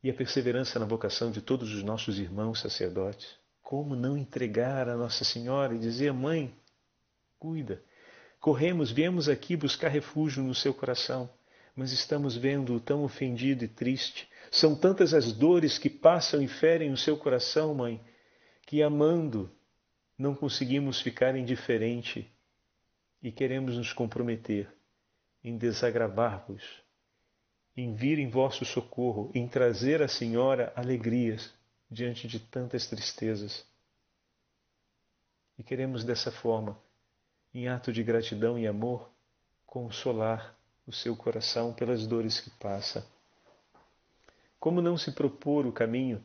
e 0.00 0.08
a 0.08 0.14
perseverança 0.14 0.78
na 0.78 0.86
vocação 0.86 1.32
de 1.32 1.42
todos 1.42 1.74
os 1.74 1.82
nossos 1.82 2.20
irmãos 2.20 2.60
sacerdotes. 2.60 3.34
Como 3.64 3.96
não 3.96 4.16
entregar 4.16 4.88
a 4.88 4.96
Nossa 4.96 5.24
Senhora 5.24 5.74
e 5.74 5.78
dizer, 5.78 6.12
mãe, 6.12 6.54
cuida. 7.36 7.82
Corremos, 8.38 8.92
viemos 8.92 9.28
aqui 9.28 9.56
buscar 9.56 9.88
refúgio 9.88 10.42
no 10.42 10.54
seu 10.54 10.72
coração, 10.72 11.28
mas 11.74 11.90
estamos 11.90 12.36
vendo-o 12.36 12.78
tão 12.78 13.02
ofendido 13.02 13.64
e 13.64 13.68
triste. 13.68 14.28
São 14.54 14.76
tantas 14.76 15.12
as 15.12 15.32
dores 15.32 15.78
que 15.78 15.90
passam 15.90 16.40
e 16.40 16.46
ferem 16.46 16.92
o 16.92 16.96
seu 16.96 17.16
coração, 17.16 17.74
mãe, 17.74 18.00
que 18.64 18.84
amando 18.84 19.50
não 20.16 20.32
conseguimos 20.32 21.00
ficar 21.00 21.34
indiferente 21.34 22.32
e 23.20 23.32
queremos 23.32 23.76
nos 23.76 23.92
comprometer 23.92 24.72
em 25.42 25.58
desagravar-vos, 25.58 26.62
em 27.76 27.96
vir 27.96 28.20
em 28.20 28.30
vosso 28.30 28.64
socorro, 28.64 29.28
em 29.34 29.48
trazer 29.48 30.00
à 30.00 30.06
Senhora 30.06 30.72
alegrias 30.76 31.52
diante 31.90 32.28
de 32.28 32.38
tantas 32.38 32.86
tristezas. 32.86 33.66
E 35.58 35.64
queremos 35.64 36.04
dessa 36.04 36.30
forma, 36.30 36.80
em 37.52 37.66
ato 37.66 37.92
de 37.92 38.04
gratidão 38.04 38.56
e 38.56 38.68
amor, 38.68 39.10
consolar 39.66 40.56
o 40.86 40.92
seu 40.92 41.16
coração 41.16 41.72
pelas 41.72 42.06
dores 42.06 42.38
que 42.38 42.50
passa. 42.50 43.04
Como 44.64 44.80
não 44.80 44.96
se 44.96 45.12
propor 45.12 45.66
o 45.66 45.72
caminho 45.72 46.24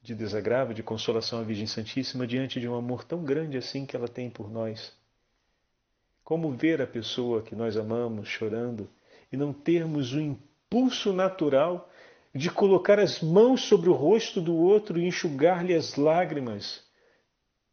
de 0.00 0.14
desagravo, 0.14 0.72
de 0.72 0.80
consolação 0.80 1.40
à 1.40 1.42
Virgem 1.42 1.66
Santíssima 1.66 2.24
diante 2.24 2.60
de 2.60 2.68
um 2.68 2.76
amor 2.76 3.02
tão 3.02 3.24
grande 3.24 3.58
assim 3.58 3.84
que 3.84 3.96
ela 3.96 4.06
tem 4.06 4.30
por 4.30 4.48
nós. 4.48 4.96
Como 6.22 6.52
ver 6.52 6.80
a 6.80 6.86
pessoa 6.86 7.42
que 7.42 7.52
nós 7.52 7.76
amamos 7.76 8.28
chorando 8.28 8.88
e 9.32 9.36
não 9.36 9.52
termos 9.52 10.12
o 10.12 10.20
impulso 10.20 11.12
natural 11.12 11.90
de 12.32 12.48
colocar 12.48 13.00
as 13.00 13.20
mãos 13.20 13.62
sobre 13.62 13.90
o 13.90 13.92
rosto 13.92 14.40
do 14.40 14.54
outro 14.54 14.96
e 14.96 15.08
enxugar-lhe 15.08 15.74
as 15.74 15.96
lágrimas, 15.96 16.84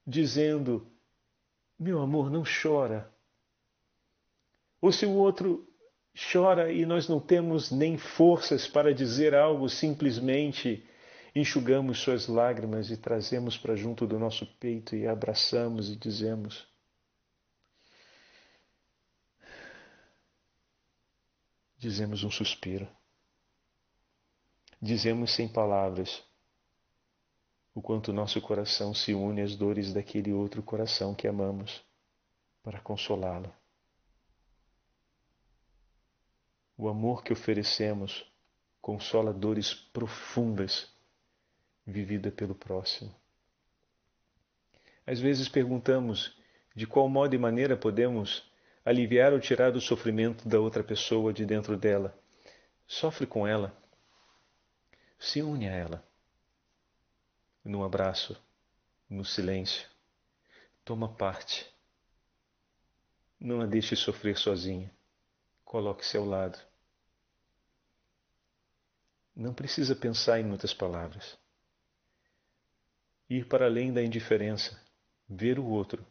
dizendo: 0.04 0.88
Meu 1.78 2.02
amor, 2.02 2.32
não 2.32 2.42
chora. 2.44 3.08
Ou 4.82 4.92
se 4.92 5.06
o 5.06 5.12
outro 5.12 5.64
chora 6.18 6.72
e 6.72 6.86
nós 6.86 7.08
não 7.08 7.20
temos 7.20 7.72
nem 7.72 7.98
forças 7.98 8.68
para 8.68 8.94
dizer 8.94 9.36
algo, 9.36 9.70
simplesmente 9.70 10.84
enxugamos 11.36 12.00
suas 12.00 12.28
lágrimas 12.28 12.90
e 12.90 12.98
trazemos 12.98 13.58
para 13.58 13.76
junto 13.76 14.08
do 14.08 14.18
nosso 14.18 14.46
peito 14.60 14.96
e 14.96 15.08
abraçamos 15.08 15.90
e 15.90 15.96
dizemos: 15.96 16.68
Dizemos 21.78 22.24
um 22.24 22.32
suspiro. 22.32 22.88
Dizemos 24.82 25.32
sem 25.32 25.48
palavras 25.48 26.24
o 27.74 27.82
quanto 27.82 28.12
nosso 28.12 28.42
coração 28.42 28.94
se 28.94 29.14
une 29.14 29.42
às 29.42 29.56
dores 29.56 29.94
daquele 29.94 30.34
outro 30.34 30.64
coração 30.64 31.14
que 31.14 31.28
amamos 31.28 31.84
para 32.64 32.80
consolá-lo. 32.80 33.54
O 36.78 36.88
amor 36.88 37.24
que 37.24 37.34
oferecemos 37.34 38.32
consola 38.80 39.34
dores 39.34 39.74
profundas 39.74 40.90
vivida 41.86 42.32
pelo 42.32 42.54
próximo. 42.54 43.14
Às 45.06 45.20
vezes 45.20 45.50
perguntamos 45.50 46.38
de 46.76 46.86
qual 46.86 47.10
modo 47.10 47.34
e 47.34 47.38
maneira 47.38 47.76
podemos 47.76 48.50
aliviar 48.86 49.34
ou 49.34 49.40
tirar 49.40 49.76
o 49.76 49.82
sofrimento 49.82 50.48
da 50.48 50.60
outra 50.60 50.84
pessoa 50.84 51.34
de 51.34 51.46
dentro 51.46 51.76
dela. 51.76 52.18
Sofre 52.86 53.26
com 53.26 53.48
ela. 53.48 53.76
Se 55.18 55.42
une 55.42 55.68
a 55.68 55.72
ela. 55.72 56.08
Num 57.66 57.84
abraço, 57.84 58.42
no 59.10 59.26
silêncio. 59.26 59.90
Toma 60.86 61.10
parte. 61.10 61.66
Não 63.40 63.62
a 63.62 63.66
deixe 63.66 63.96
sofrer 63.96 64.38
sozinha. 64.38 64.92
Coloque-se 65.68 66.16
ao 66.16 66.24
lado. 66.24 66.58
Não 69.36 69.54
precisa 69.54 69.94
pensar 69.94 70.40
em 70.40 70.46
muitas 70.46 70.74
palavras 70.74 71.38
ir 73.30 73.46
para 73.50 73.66
além 73.66 73.92
da 73.92 74.02
indiferença, 74.02 74.82
ver 75.30 75.60
o 75.60 75.66
outro 75.66 76.08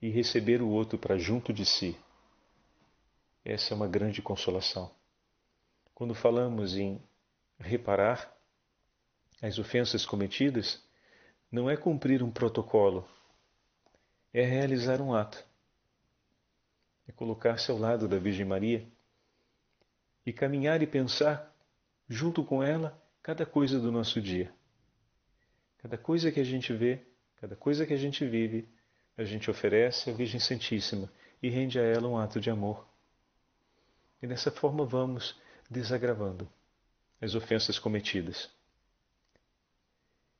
e 0.00 0.08
receber 0.10 0.62
o 0.62 0.68
outro 0.68 0.96
para 0.96 1.18
junto 1.18 1.52
de 1.52 1.66
si. 1.66 1.98
Essa 3.44 3.74
é 3.74 3.76
uma 3.76 3.88
grande 3.88 4.22
consolação. 4.22 4.94
Quando 5.92 6.14
falamos 6.14 6.76
em 6.76 7.02
reparar 7.58 8.32
as 9.42 9.58
ofensas 9.58 10.06
cometidas, 10.06 10.80
não 11.50 11.68
é 11.68 11.76
cumprir 11.76 12.22
um 12.22 12.30
protocolo, 12.30 13.08
é 14.32 14.44
realizar 14.44 15.00
um 15.00 15.12
ato. 15.12 15.47
É 17.08 17.12
colocar-se 17.12 17.70
ao 17.70 17.78
lado 17.78 18.06
da 18.06 18.18
Virgem 18.18 18.44
Maria 18.44 18.86
e 20.24 20.32
caminhar 20.32 20.82
e 20.82 20.86
pensar 20.86 21.52
junto 22.06 22.44
com 22.44 22.62
ela 22.62 23.02
cada 23.22 23.46
coisa 23.46 23.80
do 23.80 23.90
nosso 23.90 24.20
dia. 24.20 24.52
Cada 25.78 25.96
coisa 25.96 26.30
que 26.30 26.38
a 26.38 26.44
gente 26.44 26.72
vê, 26.72 27.00
cada 27.40 27.56
coisa 27.56 27.86
que 27.86 27.94
a 27.94 27.96
gente 27.96 28.26
vive, 28.26 28.68
a 29.16 29.24
gente 29.24 29.50
oferece 29.50 30.10
à 30.10 30.12
Virgem 30.12 30.38
Santíssima 30.38 31.10
e 31.42 31.48
rende 31.48 31.78
a 31.78 31.82
ela 31.82 32.06
um 32.08 32.18
ato 32.18 32.40
de 32.40 32.50
amor. 32.50 32.86
E 34.22 34.26
dessa 34.26 34.50
forma 34.50 34.84
vamos 34.84 35.40
desagravando 35.70 36.48
as 37.20 37.34
ofensas 37.34 37.78
cometidas. 37.78 38.50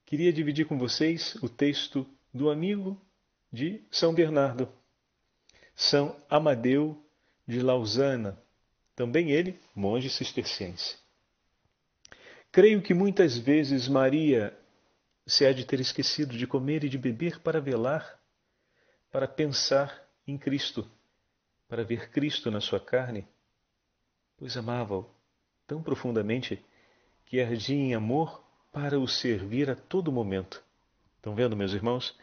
Queria 0.05 0.33
dividir 0.33 0.67
com 0.67 0.79
vocês 0.79 1.35
o 1.43 1.49
texto 1.49 2.07
do 2.33 2.51
amigo 2.51 3.01
de 3.53 3.83
São 3.91 4.15
Bernardo, 4.15 4.69
São 5.81 6.21
Amadeu 6.29 7.01
de 7.47 7.61
Lausana, 7.61 8.37
também 8.97 9.31
ele 9.31 9.61
monge 9.73 10.11
cisterciense. 10.11 10.99
Creio 12.51 12.83
que 12.83 12.93
muitas 12.93 13.39
vezes 13.39 13.87
Maria 13.87 14.59
se 15.25 15.47
há 15.47 15.53
de 15.53 15.65
ter 15.65 15.79
esquecido 15.79 16.37
de 16.37 16.49
comer 16.49 16.83
e 16.83 16.89
de 16.89 16.99
beber 16.99 17.39
para 17.39 17.61
velar, 17.61 18.19
para 19.09 19.29
pensar 19.29 20.05
em 20.27 20.37
Cristo, 20.37 20.85
para 21.69 21.85
ver 21.85 22.11
Cristo 22.11 22.51
na 22.51 22.61
sua 22.61 22.81
carne, 22.81 23.25
pois 24.37 24.57
amava-o 24.57 25.09
tão 25.65 25.81
profundamente 25.81 26.61
que 27.25 27.41
ardia 27.41 27.77
em 27.77 27.95
amor 27.95 28.43
para 28.73 28.99
o 28.99 29.07
servir 29.07 29.71
a 29.71 29.77
todo 29.77 30.11
momento. 30.11 30.61
Estão 31.19 31.37
vendo, 31.37 31.57
meus 31.57 31.73
irmãos, 31.73 32.19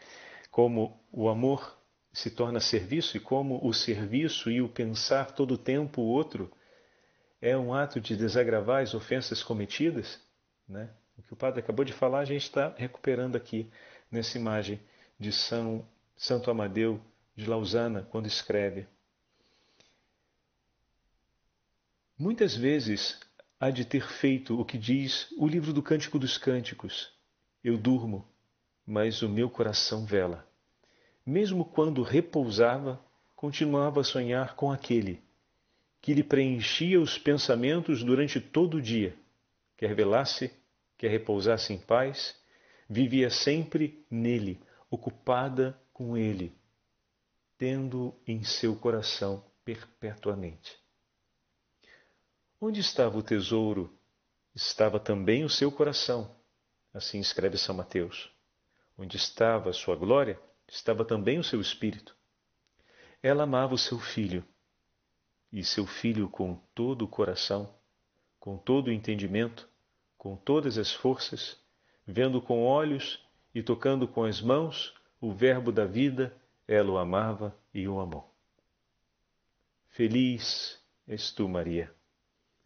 como 0.50 1.00
o 1.10 1.30
amor 1.30 1.75
se 2.16 2.30
torna 2.30 2.60
serviço 2.60 3.18
e 3.18 3.20
como 3.20 3.60
o 3.62 3.74
serviço 3.74 4.50
e 4.50 4.62
o 4.62 4.70
pensar 4.70 5.32
todo 5.32 5.52
o 5.52 5.58
tempo 5.58 6.00
o 6.00 6.06
outro 6.06 6.50
é 7.42 7.54
um 7.54 7.74
ato 7.74 8.00
de 8.00 8.16
desagravar 8.16 8.82
as 8.82 8.94
ofensas 8.94 9.42
cometidas, 9.42 10.18
né? 10.66 10.88
O 11.18 11.22
que 11.22 11.34
o 11.34 11.36
padre 11.36 11.60
acabou 11.60 11.84
de 11.84 11.92
falar, 11.92 12.20
a 12.20 12.24
gente 12.24 12.44
está 12.44 12.74
recuperando 12.74 13.36
aqui 13.36 13.70
nessa 14.10 14.38
imagem 14.38 14.80
de 15.20 15.30
São 15.30 15.86
Santo 16.16 16.50
Amadeu 16.50 16.98
de 17.36 17.44
Lausana, 17.44 18.08
quando 18.10 18.26
escreve. 18.26 18.86
Muitas 22.18 22.56
vezes 22.56 23.20
há 23.60 23.68
de 23.68 23.84
ter 23.84 24.08
feito 24.08 24.58
o 24.58 24.64
que 24.64 24.78
diz 24.78 25.30
o 25.36 25.46
livro 25.46 25.70
do 25.70 25.82
Cântico 25.82 26.18
dos 26.18 26.38
Cânticos: 26.38 27.12
Eu 27.62 27.76
durmo, 27.76 28.26
mas 28.86 29.20
o 29.20 29.28
meu 29.28 29.50
coração 29.50 30.06
vela. 30.06 30.48
Mesmo 31.26 31.64
quando 31.64 32.02
repousava, 32.02 33.04
continuava 33.34 34.00
a 34.00 34.04
sonhar 34.04 34.54
com 34.54 34.70
aquele 34.70 35.26
que 36.00 36.14
lhe 36.14 36.22
preenchia 36.22 37.00
os 37.00 37.18
pensamentos 37.18 38.04
durante 38.04 38.40
todo 38.40 38.76
o 38.76 38.82
dia, 38.82 39.18
quer 39.76 39.92
velasse, 39.92 40.52
que 40.96 41.08
repousasse 41.08 41.72
em 41.72 41.78
paz, 41.78 42.40
vivia 42.88 43.28
sempre 43.28 44.06
nele, 44.08 44.60
ocupada 44.88 45.76
com 45.92 46.16
ele, 46.16 46.56
tendo 47.58 48.14
em 48.24 48.44
seu 48.44 48.76
coração 48.76 49.44
perpetuamente. 49.64 50.78
Onde 52.60 52.80
estava 52.80 53.18
o 53.18 53.22
tesouro, 53.22 53.92
estava 54.54 55.00
também 55.00 55.44
o 55.44 55.50
seu 55.50 55.72
coração. 55.72 56.34
Assim 56.94 57.18
escreve 57.18 57.58
São 57.58 57.74
Mateus. 57.74 58.30
Onde 58.96 59.16
estava 59.16 59.70
a 59.70 59.74
sua 59.74 59.96
glória, 59.96 60.40
estava 60.68 61.04
também 61.04 61.38
o 61.38 61.44
seu 61.44 61.60
espírito. 61.60 62.16
Ela 63.22 63.44
amava 63.44 63.74
o 63.74 63.78
seu 63.78 63.98
filho, 63.98 64.44
e 65.52 65.64
seu 65.64 65.86
filho 65.86 66.28
com 66.28 66.56
todo 66.74 67.02
o 67.02 67.08
coração, 67.08 67.72
com 68.38 68.56
todo 68.58 68.88
o 68.88 68.92
entendimento, 68.92 69.68
com 70.16 70.36
todas 70.36 70.76
as 70.78 70.92
forças, 70.92 71.58
vendo 72.06 72.40
com 72.40 72.64
olhos 72.64 73.24
e 73.54 73.62
tocando 73.62 74.06
com 74.06 74.24
as 74.24 74.40
mãos 74.40 74.94
o 75.20 75.32
Verbo 75.32 75.72
da 75.72 75.84
vida, 75.84 76.36
ela 76.68 76.90
o 76.90 76.98
amava 76.98 77.56
e 77.72 77.88
o 77.88 77.98
amou. 77.98 78.32
Feliz 79.88 80.78
és 81.06 81.30
tu, 81.30 81.48
Maria, 81.48 81.92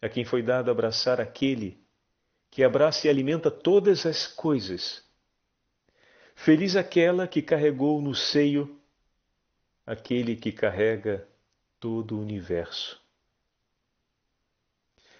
a 0.03 0.09
quem 0.09 0.25
foi 0.25 0.43
dado 0.43 0.71
abraçar 0.71 1.21
aquele 1.21 1.81
que 2.51 2.65
abraça 2.65 3.07
e 3.07 3.11
alimenta 3.11 3.51
todas 3.51 4.05
as 4.05 4.27
coisas. 4.27 5.09
Feliz 6.42 6.74
aquela 6.74 7.29
que 7.29 7.42
carregou 7.42 8.00
no 8.00 8.14
seio 8.14 8.81
aquele 9.85 10.35
que 10.35 10.50
carrega 10.50 11.29
todo 11.79 12.16
o 12.16 12.20
universo. 12.22 12.98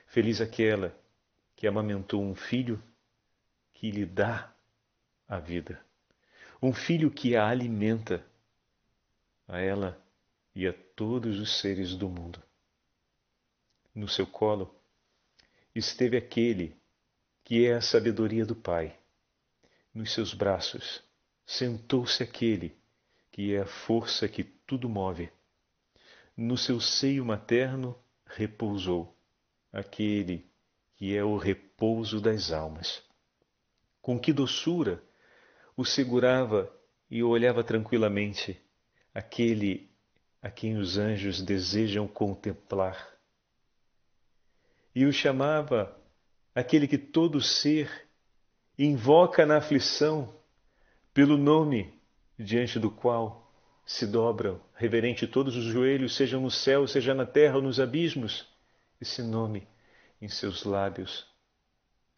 Feliz 0.07 0.41
aquela 0.41 0.99
que 1.55 1.67
amamentou 1.67 2.23
um 2.23 2.35
filho 2.35 2.83
que 3.75 3.91
lhe 3.91 4.07
dá 4.07 4.51
a 5.29 5.39
vida, 5.39 5.85
um 6.63 6.73
filho 6.73 7.11
que 7.11 7.37
a 7.37 7.47
alimenta, 7.47 8.25
a 9.47 9.61
ela 9.61 10.03
e 10.55 10.67
a 10.67 10.73
todos 10.73 11.39
os 11.39 11.61
seres 11.61 11.95
do 11.95 12.09
mundo. 12.09 12.43
No 13.95 14.09
seu 14.09 14.27
colo 14.27 14.75
esteve 15.75 16.17
aquele 16.17 16.75
que 17.45 17.67
é 17.67 17.75
a 17.75 17.83
sabedoria 17.83 18.47
do 18.47 18.57
Pai. 18.57 18.99
Nos 19.93 20.15
seus 20.15 20.33
braços 20.33 21.10
sentou-se 21.51 22.23
aquele 22.23 22.79
que 23.33 23.55
é 23.55 23.63
a 23.63 23.67
força 23.67 24.29
que 24.29 24.45
tudo 24.45 24.89
move. 24.89 25.29
No 26.37 26.57
seu 26.57 26.81
seio 26.81 27.25
materno 27.25 27.99
repousou 28.25 29.17
aquele 29.73 30.49
que 30.95 31.17
é 31.17 31.25
o 31.25 31.37
repouso 31.37 32.21
das 32.21 32.53
almas. 32.53 33.03
Com 34.01 34.19
que 34.19 34.33
doçura 34.33 35.03
o 35.77 35.85
segurava 35.85 36.73
e 37.11 37.21
olhava 37.21 37.65
tranquilamente, 37.65 38.57
aquele 39.13 39.91
a 40.41 40.51
quem 40.51 40.77
os 40.77 40.99
anjos 40.99 41.43
desejam 41.43 42.07
contemplar. 42.07 43.13
E 44.95 45.05
o 45.05 45.13
chamava 45.13 46.01
aquele 46.55 46.87
que 46.87 46.97
todo 46.97 47.41
ser 47.41 48.09
invoca 48.79 49.45
na 49.45 49.57
aflição 49.59 50.40
pelo 51.13 51.37
nome 51.37 51.93
diante 52.39 52.79
do 52.79 52.91
qual 52.91 53.53
se 53.85 54.07
dobram, 54.07 54.61
reverente 54.75 55.27
todos 55.27 55.57
os 55.57 55.65
joelhos, 55.65 56.15
sejam 56.15 56.41
no 56.41 56.51
céu, 56.51 56.87
seja 56.87 57.15
na 57.15 57.27
terra 57.27 57.57
ou 57.57 57.63
nos 57.63 57.81
abismos. 57.81 58.47
Esse 59.01 59.23
nome 59.23 59.67
em 60.21 60.29
seus 60.29 60.65
lábios 60.65 61.27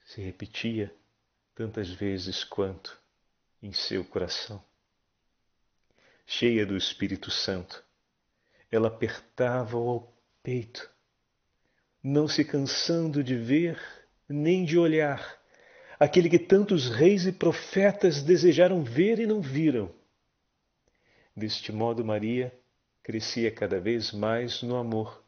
se 0.05 0.21
repetia 0.21 0.95
tantas 1.55 1.89
vezes 1.89 2.45
quanto 2.45 3.01
em 3.63 3.73
seu 3.73 4.05
coração. 4.05 4.63
Cheia 6.27 6.67
do 6.67 6.77
Espírito 6.77 7.31
Santo, 7.31 7.83
ela 8.71 8.89
apertava-o 8.89 9.89
ao 9.89 10.17
peito, 10.43 10.91
não 12.03 12.27
se 12.27 12.45
cansando 12.45 13.23
de 13.23 13.37
ver 13.37 13.81
nem 14.29 14.65
de 14.65 14.79
olhar 14.79 15.42
aquele 16.03 16.29
que 16.29 16.39
tantos 16.39 16.89
reis 16.89 17.27
e 17.27 17.33
profetas 17.33 18.23
desejaram 18.23 18.83
ver 18.83 19.21
e 19.21 19.27
não 19.27 19.41
viram 19.41 19.95
Deste 21.35 21.73
modo, 21.73 22.05
Maria 22.05 22.53
crescia 23.03 23.51
cada 23.51 23.81
vez 23.81 24.13
mais 24.13 24.63
no 24.63 24.77
amor 24.77 25.25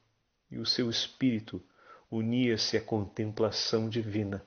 e 0.51 0.59
o 0.59 0.67
seu 0.67 0.91
espírito 0.91 1.63
unia-se 2.11 2.77
à 2.77 2.81
contemplação 2.81 3.89
divina, 3.89 4.45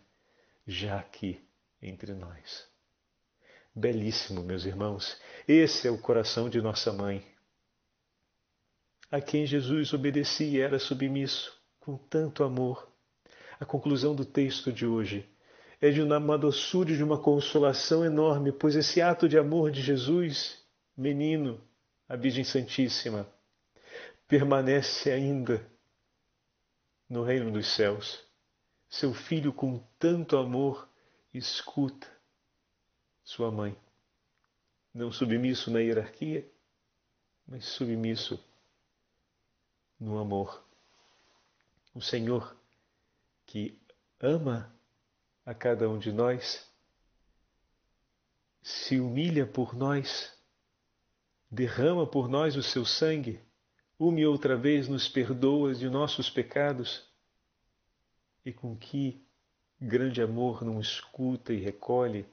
já 0.68 1.00
aqui 1.00 1.44
entre 1.82 2.14
nós. 2.14 2.68
Belíssimo, 3.74 4.44
meus 4.44 4.66
irmãos, 4.66 5.20
esse 5.48 5.88
é 5.88 5.92
o 5.92 5.98
coração 5.98 6.48
de 6.50 6.62
nossa 6.62 6.94
mãe, 6.94 7.26
a 9.10 9.20
quem 9.20 9.46
Jesus 9.46 9.94
obedecia 9.94 10.60
e 10.60 10.62
era 10.62 10.78
submisso 10.78 11.60
com 11.80 11.98
tanto 11.98 12.44
amor. 12.44 12.92
A 13.60 13.66
conclusão 13.66 14.14
do 14.14 14.26
texto 14.26 14.72
de 14.72 14.86
hoje 14.86 15.28
é 15.80 15.92
de 15.92 16.02
uma 16.02 16.38
doçura 16.38 16.96
de 16.96 17.04
uma 17.04 17.20
consolação 17.20 18.04
enorme, 18.04 18.52
pois 18.52 18.76
esse 18.76 19.02
ato 19.02 19.30
de 19.30 19.38
amor 19.38 19.72
de 19.72 19.82
Jesus 19.82 20.64
menino, 20.96 21.62
a 22.10 22.16
Virgem 22.16 22.44
Santíssima, 22.44 23.28
permanece 24.28 25.12
ainda 25.12 25.66
no 27.10 27.24
reino 27.24 27.52
dos 27.52 27.68
céus. 27.68 28.26
Seu 28.90 29.14
filho, 29.14 29.54
com 29.54 29.80
tanto 30.00 30.38
amor, 30.38 30.90
escuta 31.34 32.08
sua 33.24 33.52
mãe, 33.52 33.78
não 34.94 35.12
submisso 35.12 35.70
na 35.70 35.80
hierarquia, 35.80 36.50
mas 37.46 37.66
submisso 37.66 38.44
no 40.00 40.18
amor. 40.18 40.64
O 41.94 42.02
Senhor 42.02 42.56
que 43.46 43.78
ama 44.20 44.74
a 45.48 45.54
cada 45.54 45.90
um 45.90 45.98
de 45.98 46.12
nós, 46.12 46.70
se 48.62 49.00
humilha 49.00 49.48
por 49.48 49.74
nós 49.74 50.38
derrama 51.50 52.06
por 52.06 52.28
nós 52.28 52.58
o 52.58 52.62
seu 52.62 52.86
sangue, 52.86 53.40
uma 53.98 54.20
e 54.20 54.26
outra 54.26 54.58
vez 54.58 54.90
nos 54.90 55.08
perdoas 55.08 55.80
de 55.80 55.90
nossos 55.90 56.30
pecados, 56.30 57.08
e 58.46 58.52
com 58.52 58.76
que 58.76 59.26
grande 59.80 60.22
amor 60.22 60.66
não 60.66 60.82
escuta 60.82 61.54
e 61.54 61.62
recolhe 61.62 62.26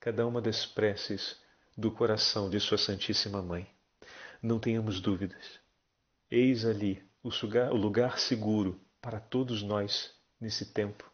cada 0.00 0.26
uma 0.26 0.40
das 0.40 0.64
preces 0.64 1.38
do 1.76 1.92
coração 1.92 2.48
de 2.48 2.58
Sua 2.58 2.78
Santíssima 2.78 3.42
Mãe. 3.42 3.68
Não 4.42 4.58
tenhamos 4.58 4.98
dúvidas. 4.98 5.60
Eis 6.30 6.64
ali 6.64 7.06
o 7.22 7.76
lugar 7.76 8.18
seguro 8.18 8.80
para 8.98 9.20
todos 9.20 9.62
nós 9.62 10.10
nesse 10.40 10.72
tempo. 10.72 11.11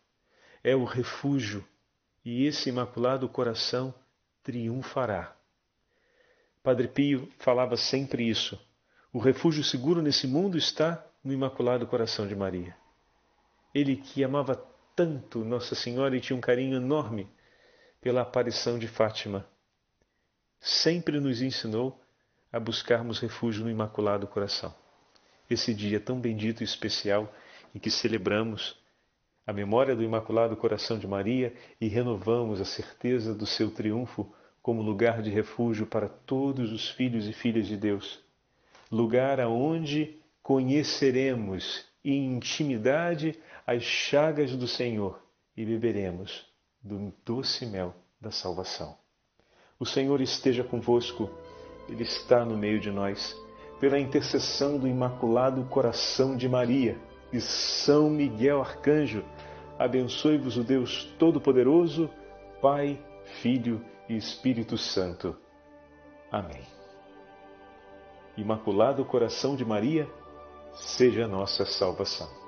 É 0.62 0.74
o 0.74 0.84
refúgio 0.84 1.66
e 2.24 2.44
esse 2.44 2.68
imaculado 2.68 3.28
coração 3.28 3.94
triunfará 4.42 5.38
Padre 6.68 6.88
Pio 6.88 7.32
falava 7.38 7.78
sempre 7.78 8.28
isso. 8.28 8.60
O 9.10 9.18
refúgio 9.18 9.64
seguro 9.64 10.02
nesse 10.02 10.26
mundo 10.26 10.58
está 10.58 11.02
no 11.24 11.32
Imaculado 11.32 11.86
Coração 11.86 12.26
de 12.26 12.36
Maria. 12.36 12.76
Ele 13.74 13.96
que 13.96 14.22
amava 14.22 14.54
tanto 14.94 15.44
Nossa 15.46 15.74
Senhora 15.74 16.14
e 16.14 16.20
tinha 16.20 16.36
um 16.36 16.42
carinho 16.42 16.76
enorme 16.76 17.26
pela 18.02 18.20
aparição 18.20 18.78
de 18.78 18.86
Fátima, 18.86 19.48
sempre 20.60 21.18
nos 21.18 21.40
ensinou 21.40 21.98
a 22.52 22.60
buscarmos 22.60 23.18
refúgio 23.18 23.64
no 23.64 23.70
Imaculado 23.70 24.26
Coração. 24.26 24.74
Esse 25.48 25.72
dia 25.72 25.98
tão 25.98 26.20
bendito 26.20 26.60
e 26.60 26.64
especial 26.64 27.32
em 27.74 27.78
que 27.78 27.90
celebramos 27.90 28.78
a 29.48 29.52
memória 29.54 29.96
do 29.96 30.02
Imaculado 30.02 30.54
Coração 30.54 30.98
de 30.98 31.06
Maria 31.06 31.54
e 31.80 31.88
renovamos 31.88 32.60
a 32.60 32.66
certeza 32.66 33.34
do 33.34 33.46
seu 33.46 33.70
triunfo 33.70 34.30
como 34.60 34.82
lugar 34.82 35.22
de 35.22 35.30
refúgio 35.30 35.86
para 35.86 36.06
todos 36.06 36.70
os 36.70 36.90
filhos 36.90 37.26
e 37.26 37.32
filhas 37.32 37.66
de 37.66 37.74
Deus, 37.74 38.20
lugar 38.92 39.40
aonde 39.40 40.18
conheceremos 40.42 41.86
em 42.04 42.36
intimidade 42.36 43.38
as 43.66 43.82
chagas 43.82 44.54
do 44.54 44.68
Senhor 44.68 45.18
e 45.56 45.64
beberemos 45.64 46.44
do 46.82 47.10
doce 47.24 47.64
mel 47.64 47.94
da 48.20 48.30
salvação. 48.30 48.98
O 49.80 49.86
Senhor 49.86 50.20
esteja 50.20 50.62
convosco, 50.62 51.30
Ele 51.88 52.02
está 52.02 52.44
no 52.44 52.58
meio 52.58 52.78
de 52.78 52.90
nós, 52.90 53.34
pela 53.80 53.98
intercessão 53.98 54.76
do 54.76 54.86
Imaculado 54.86 55.64
Coração 55.70 56.36
de 56.36 56.46
Maria 56.46 56.98
e 57.32 57.40
São 57.40 58.10
Miguel 58.10 58.60
Arcanjo, 58.60 59.24
abençoe-vos 59.78 60.56
o 60.56 60.64
Deus 60.64 61.04
Todo-Poderoso, 61.18 62.10
Pai, 62.60 62.98
Filho 63.40 63.84
e 64.08 64.16
Espírito 64.16 64.76
Santo. 64.76 65.36
Amém. 66.30 66.62
Imaculado 68.36 69.04
Coração 69.04 69.56
de 69.56 69.64
Maria, 69.64 70.08
seja 70.74 71.26
nossa 71.26 71.64
salvação. 71.64 72.47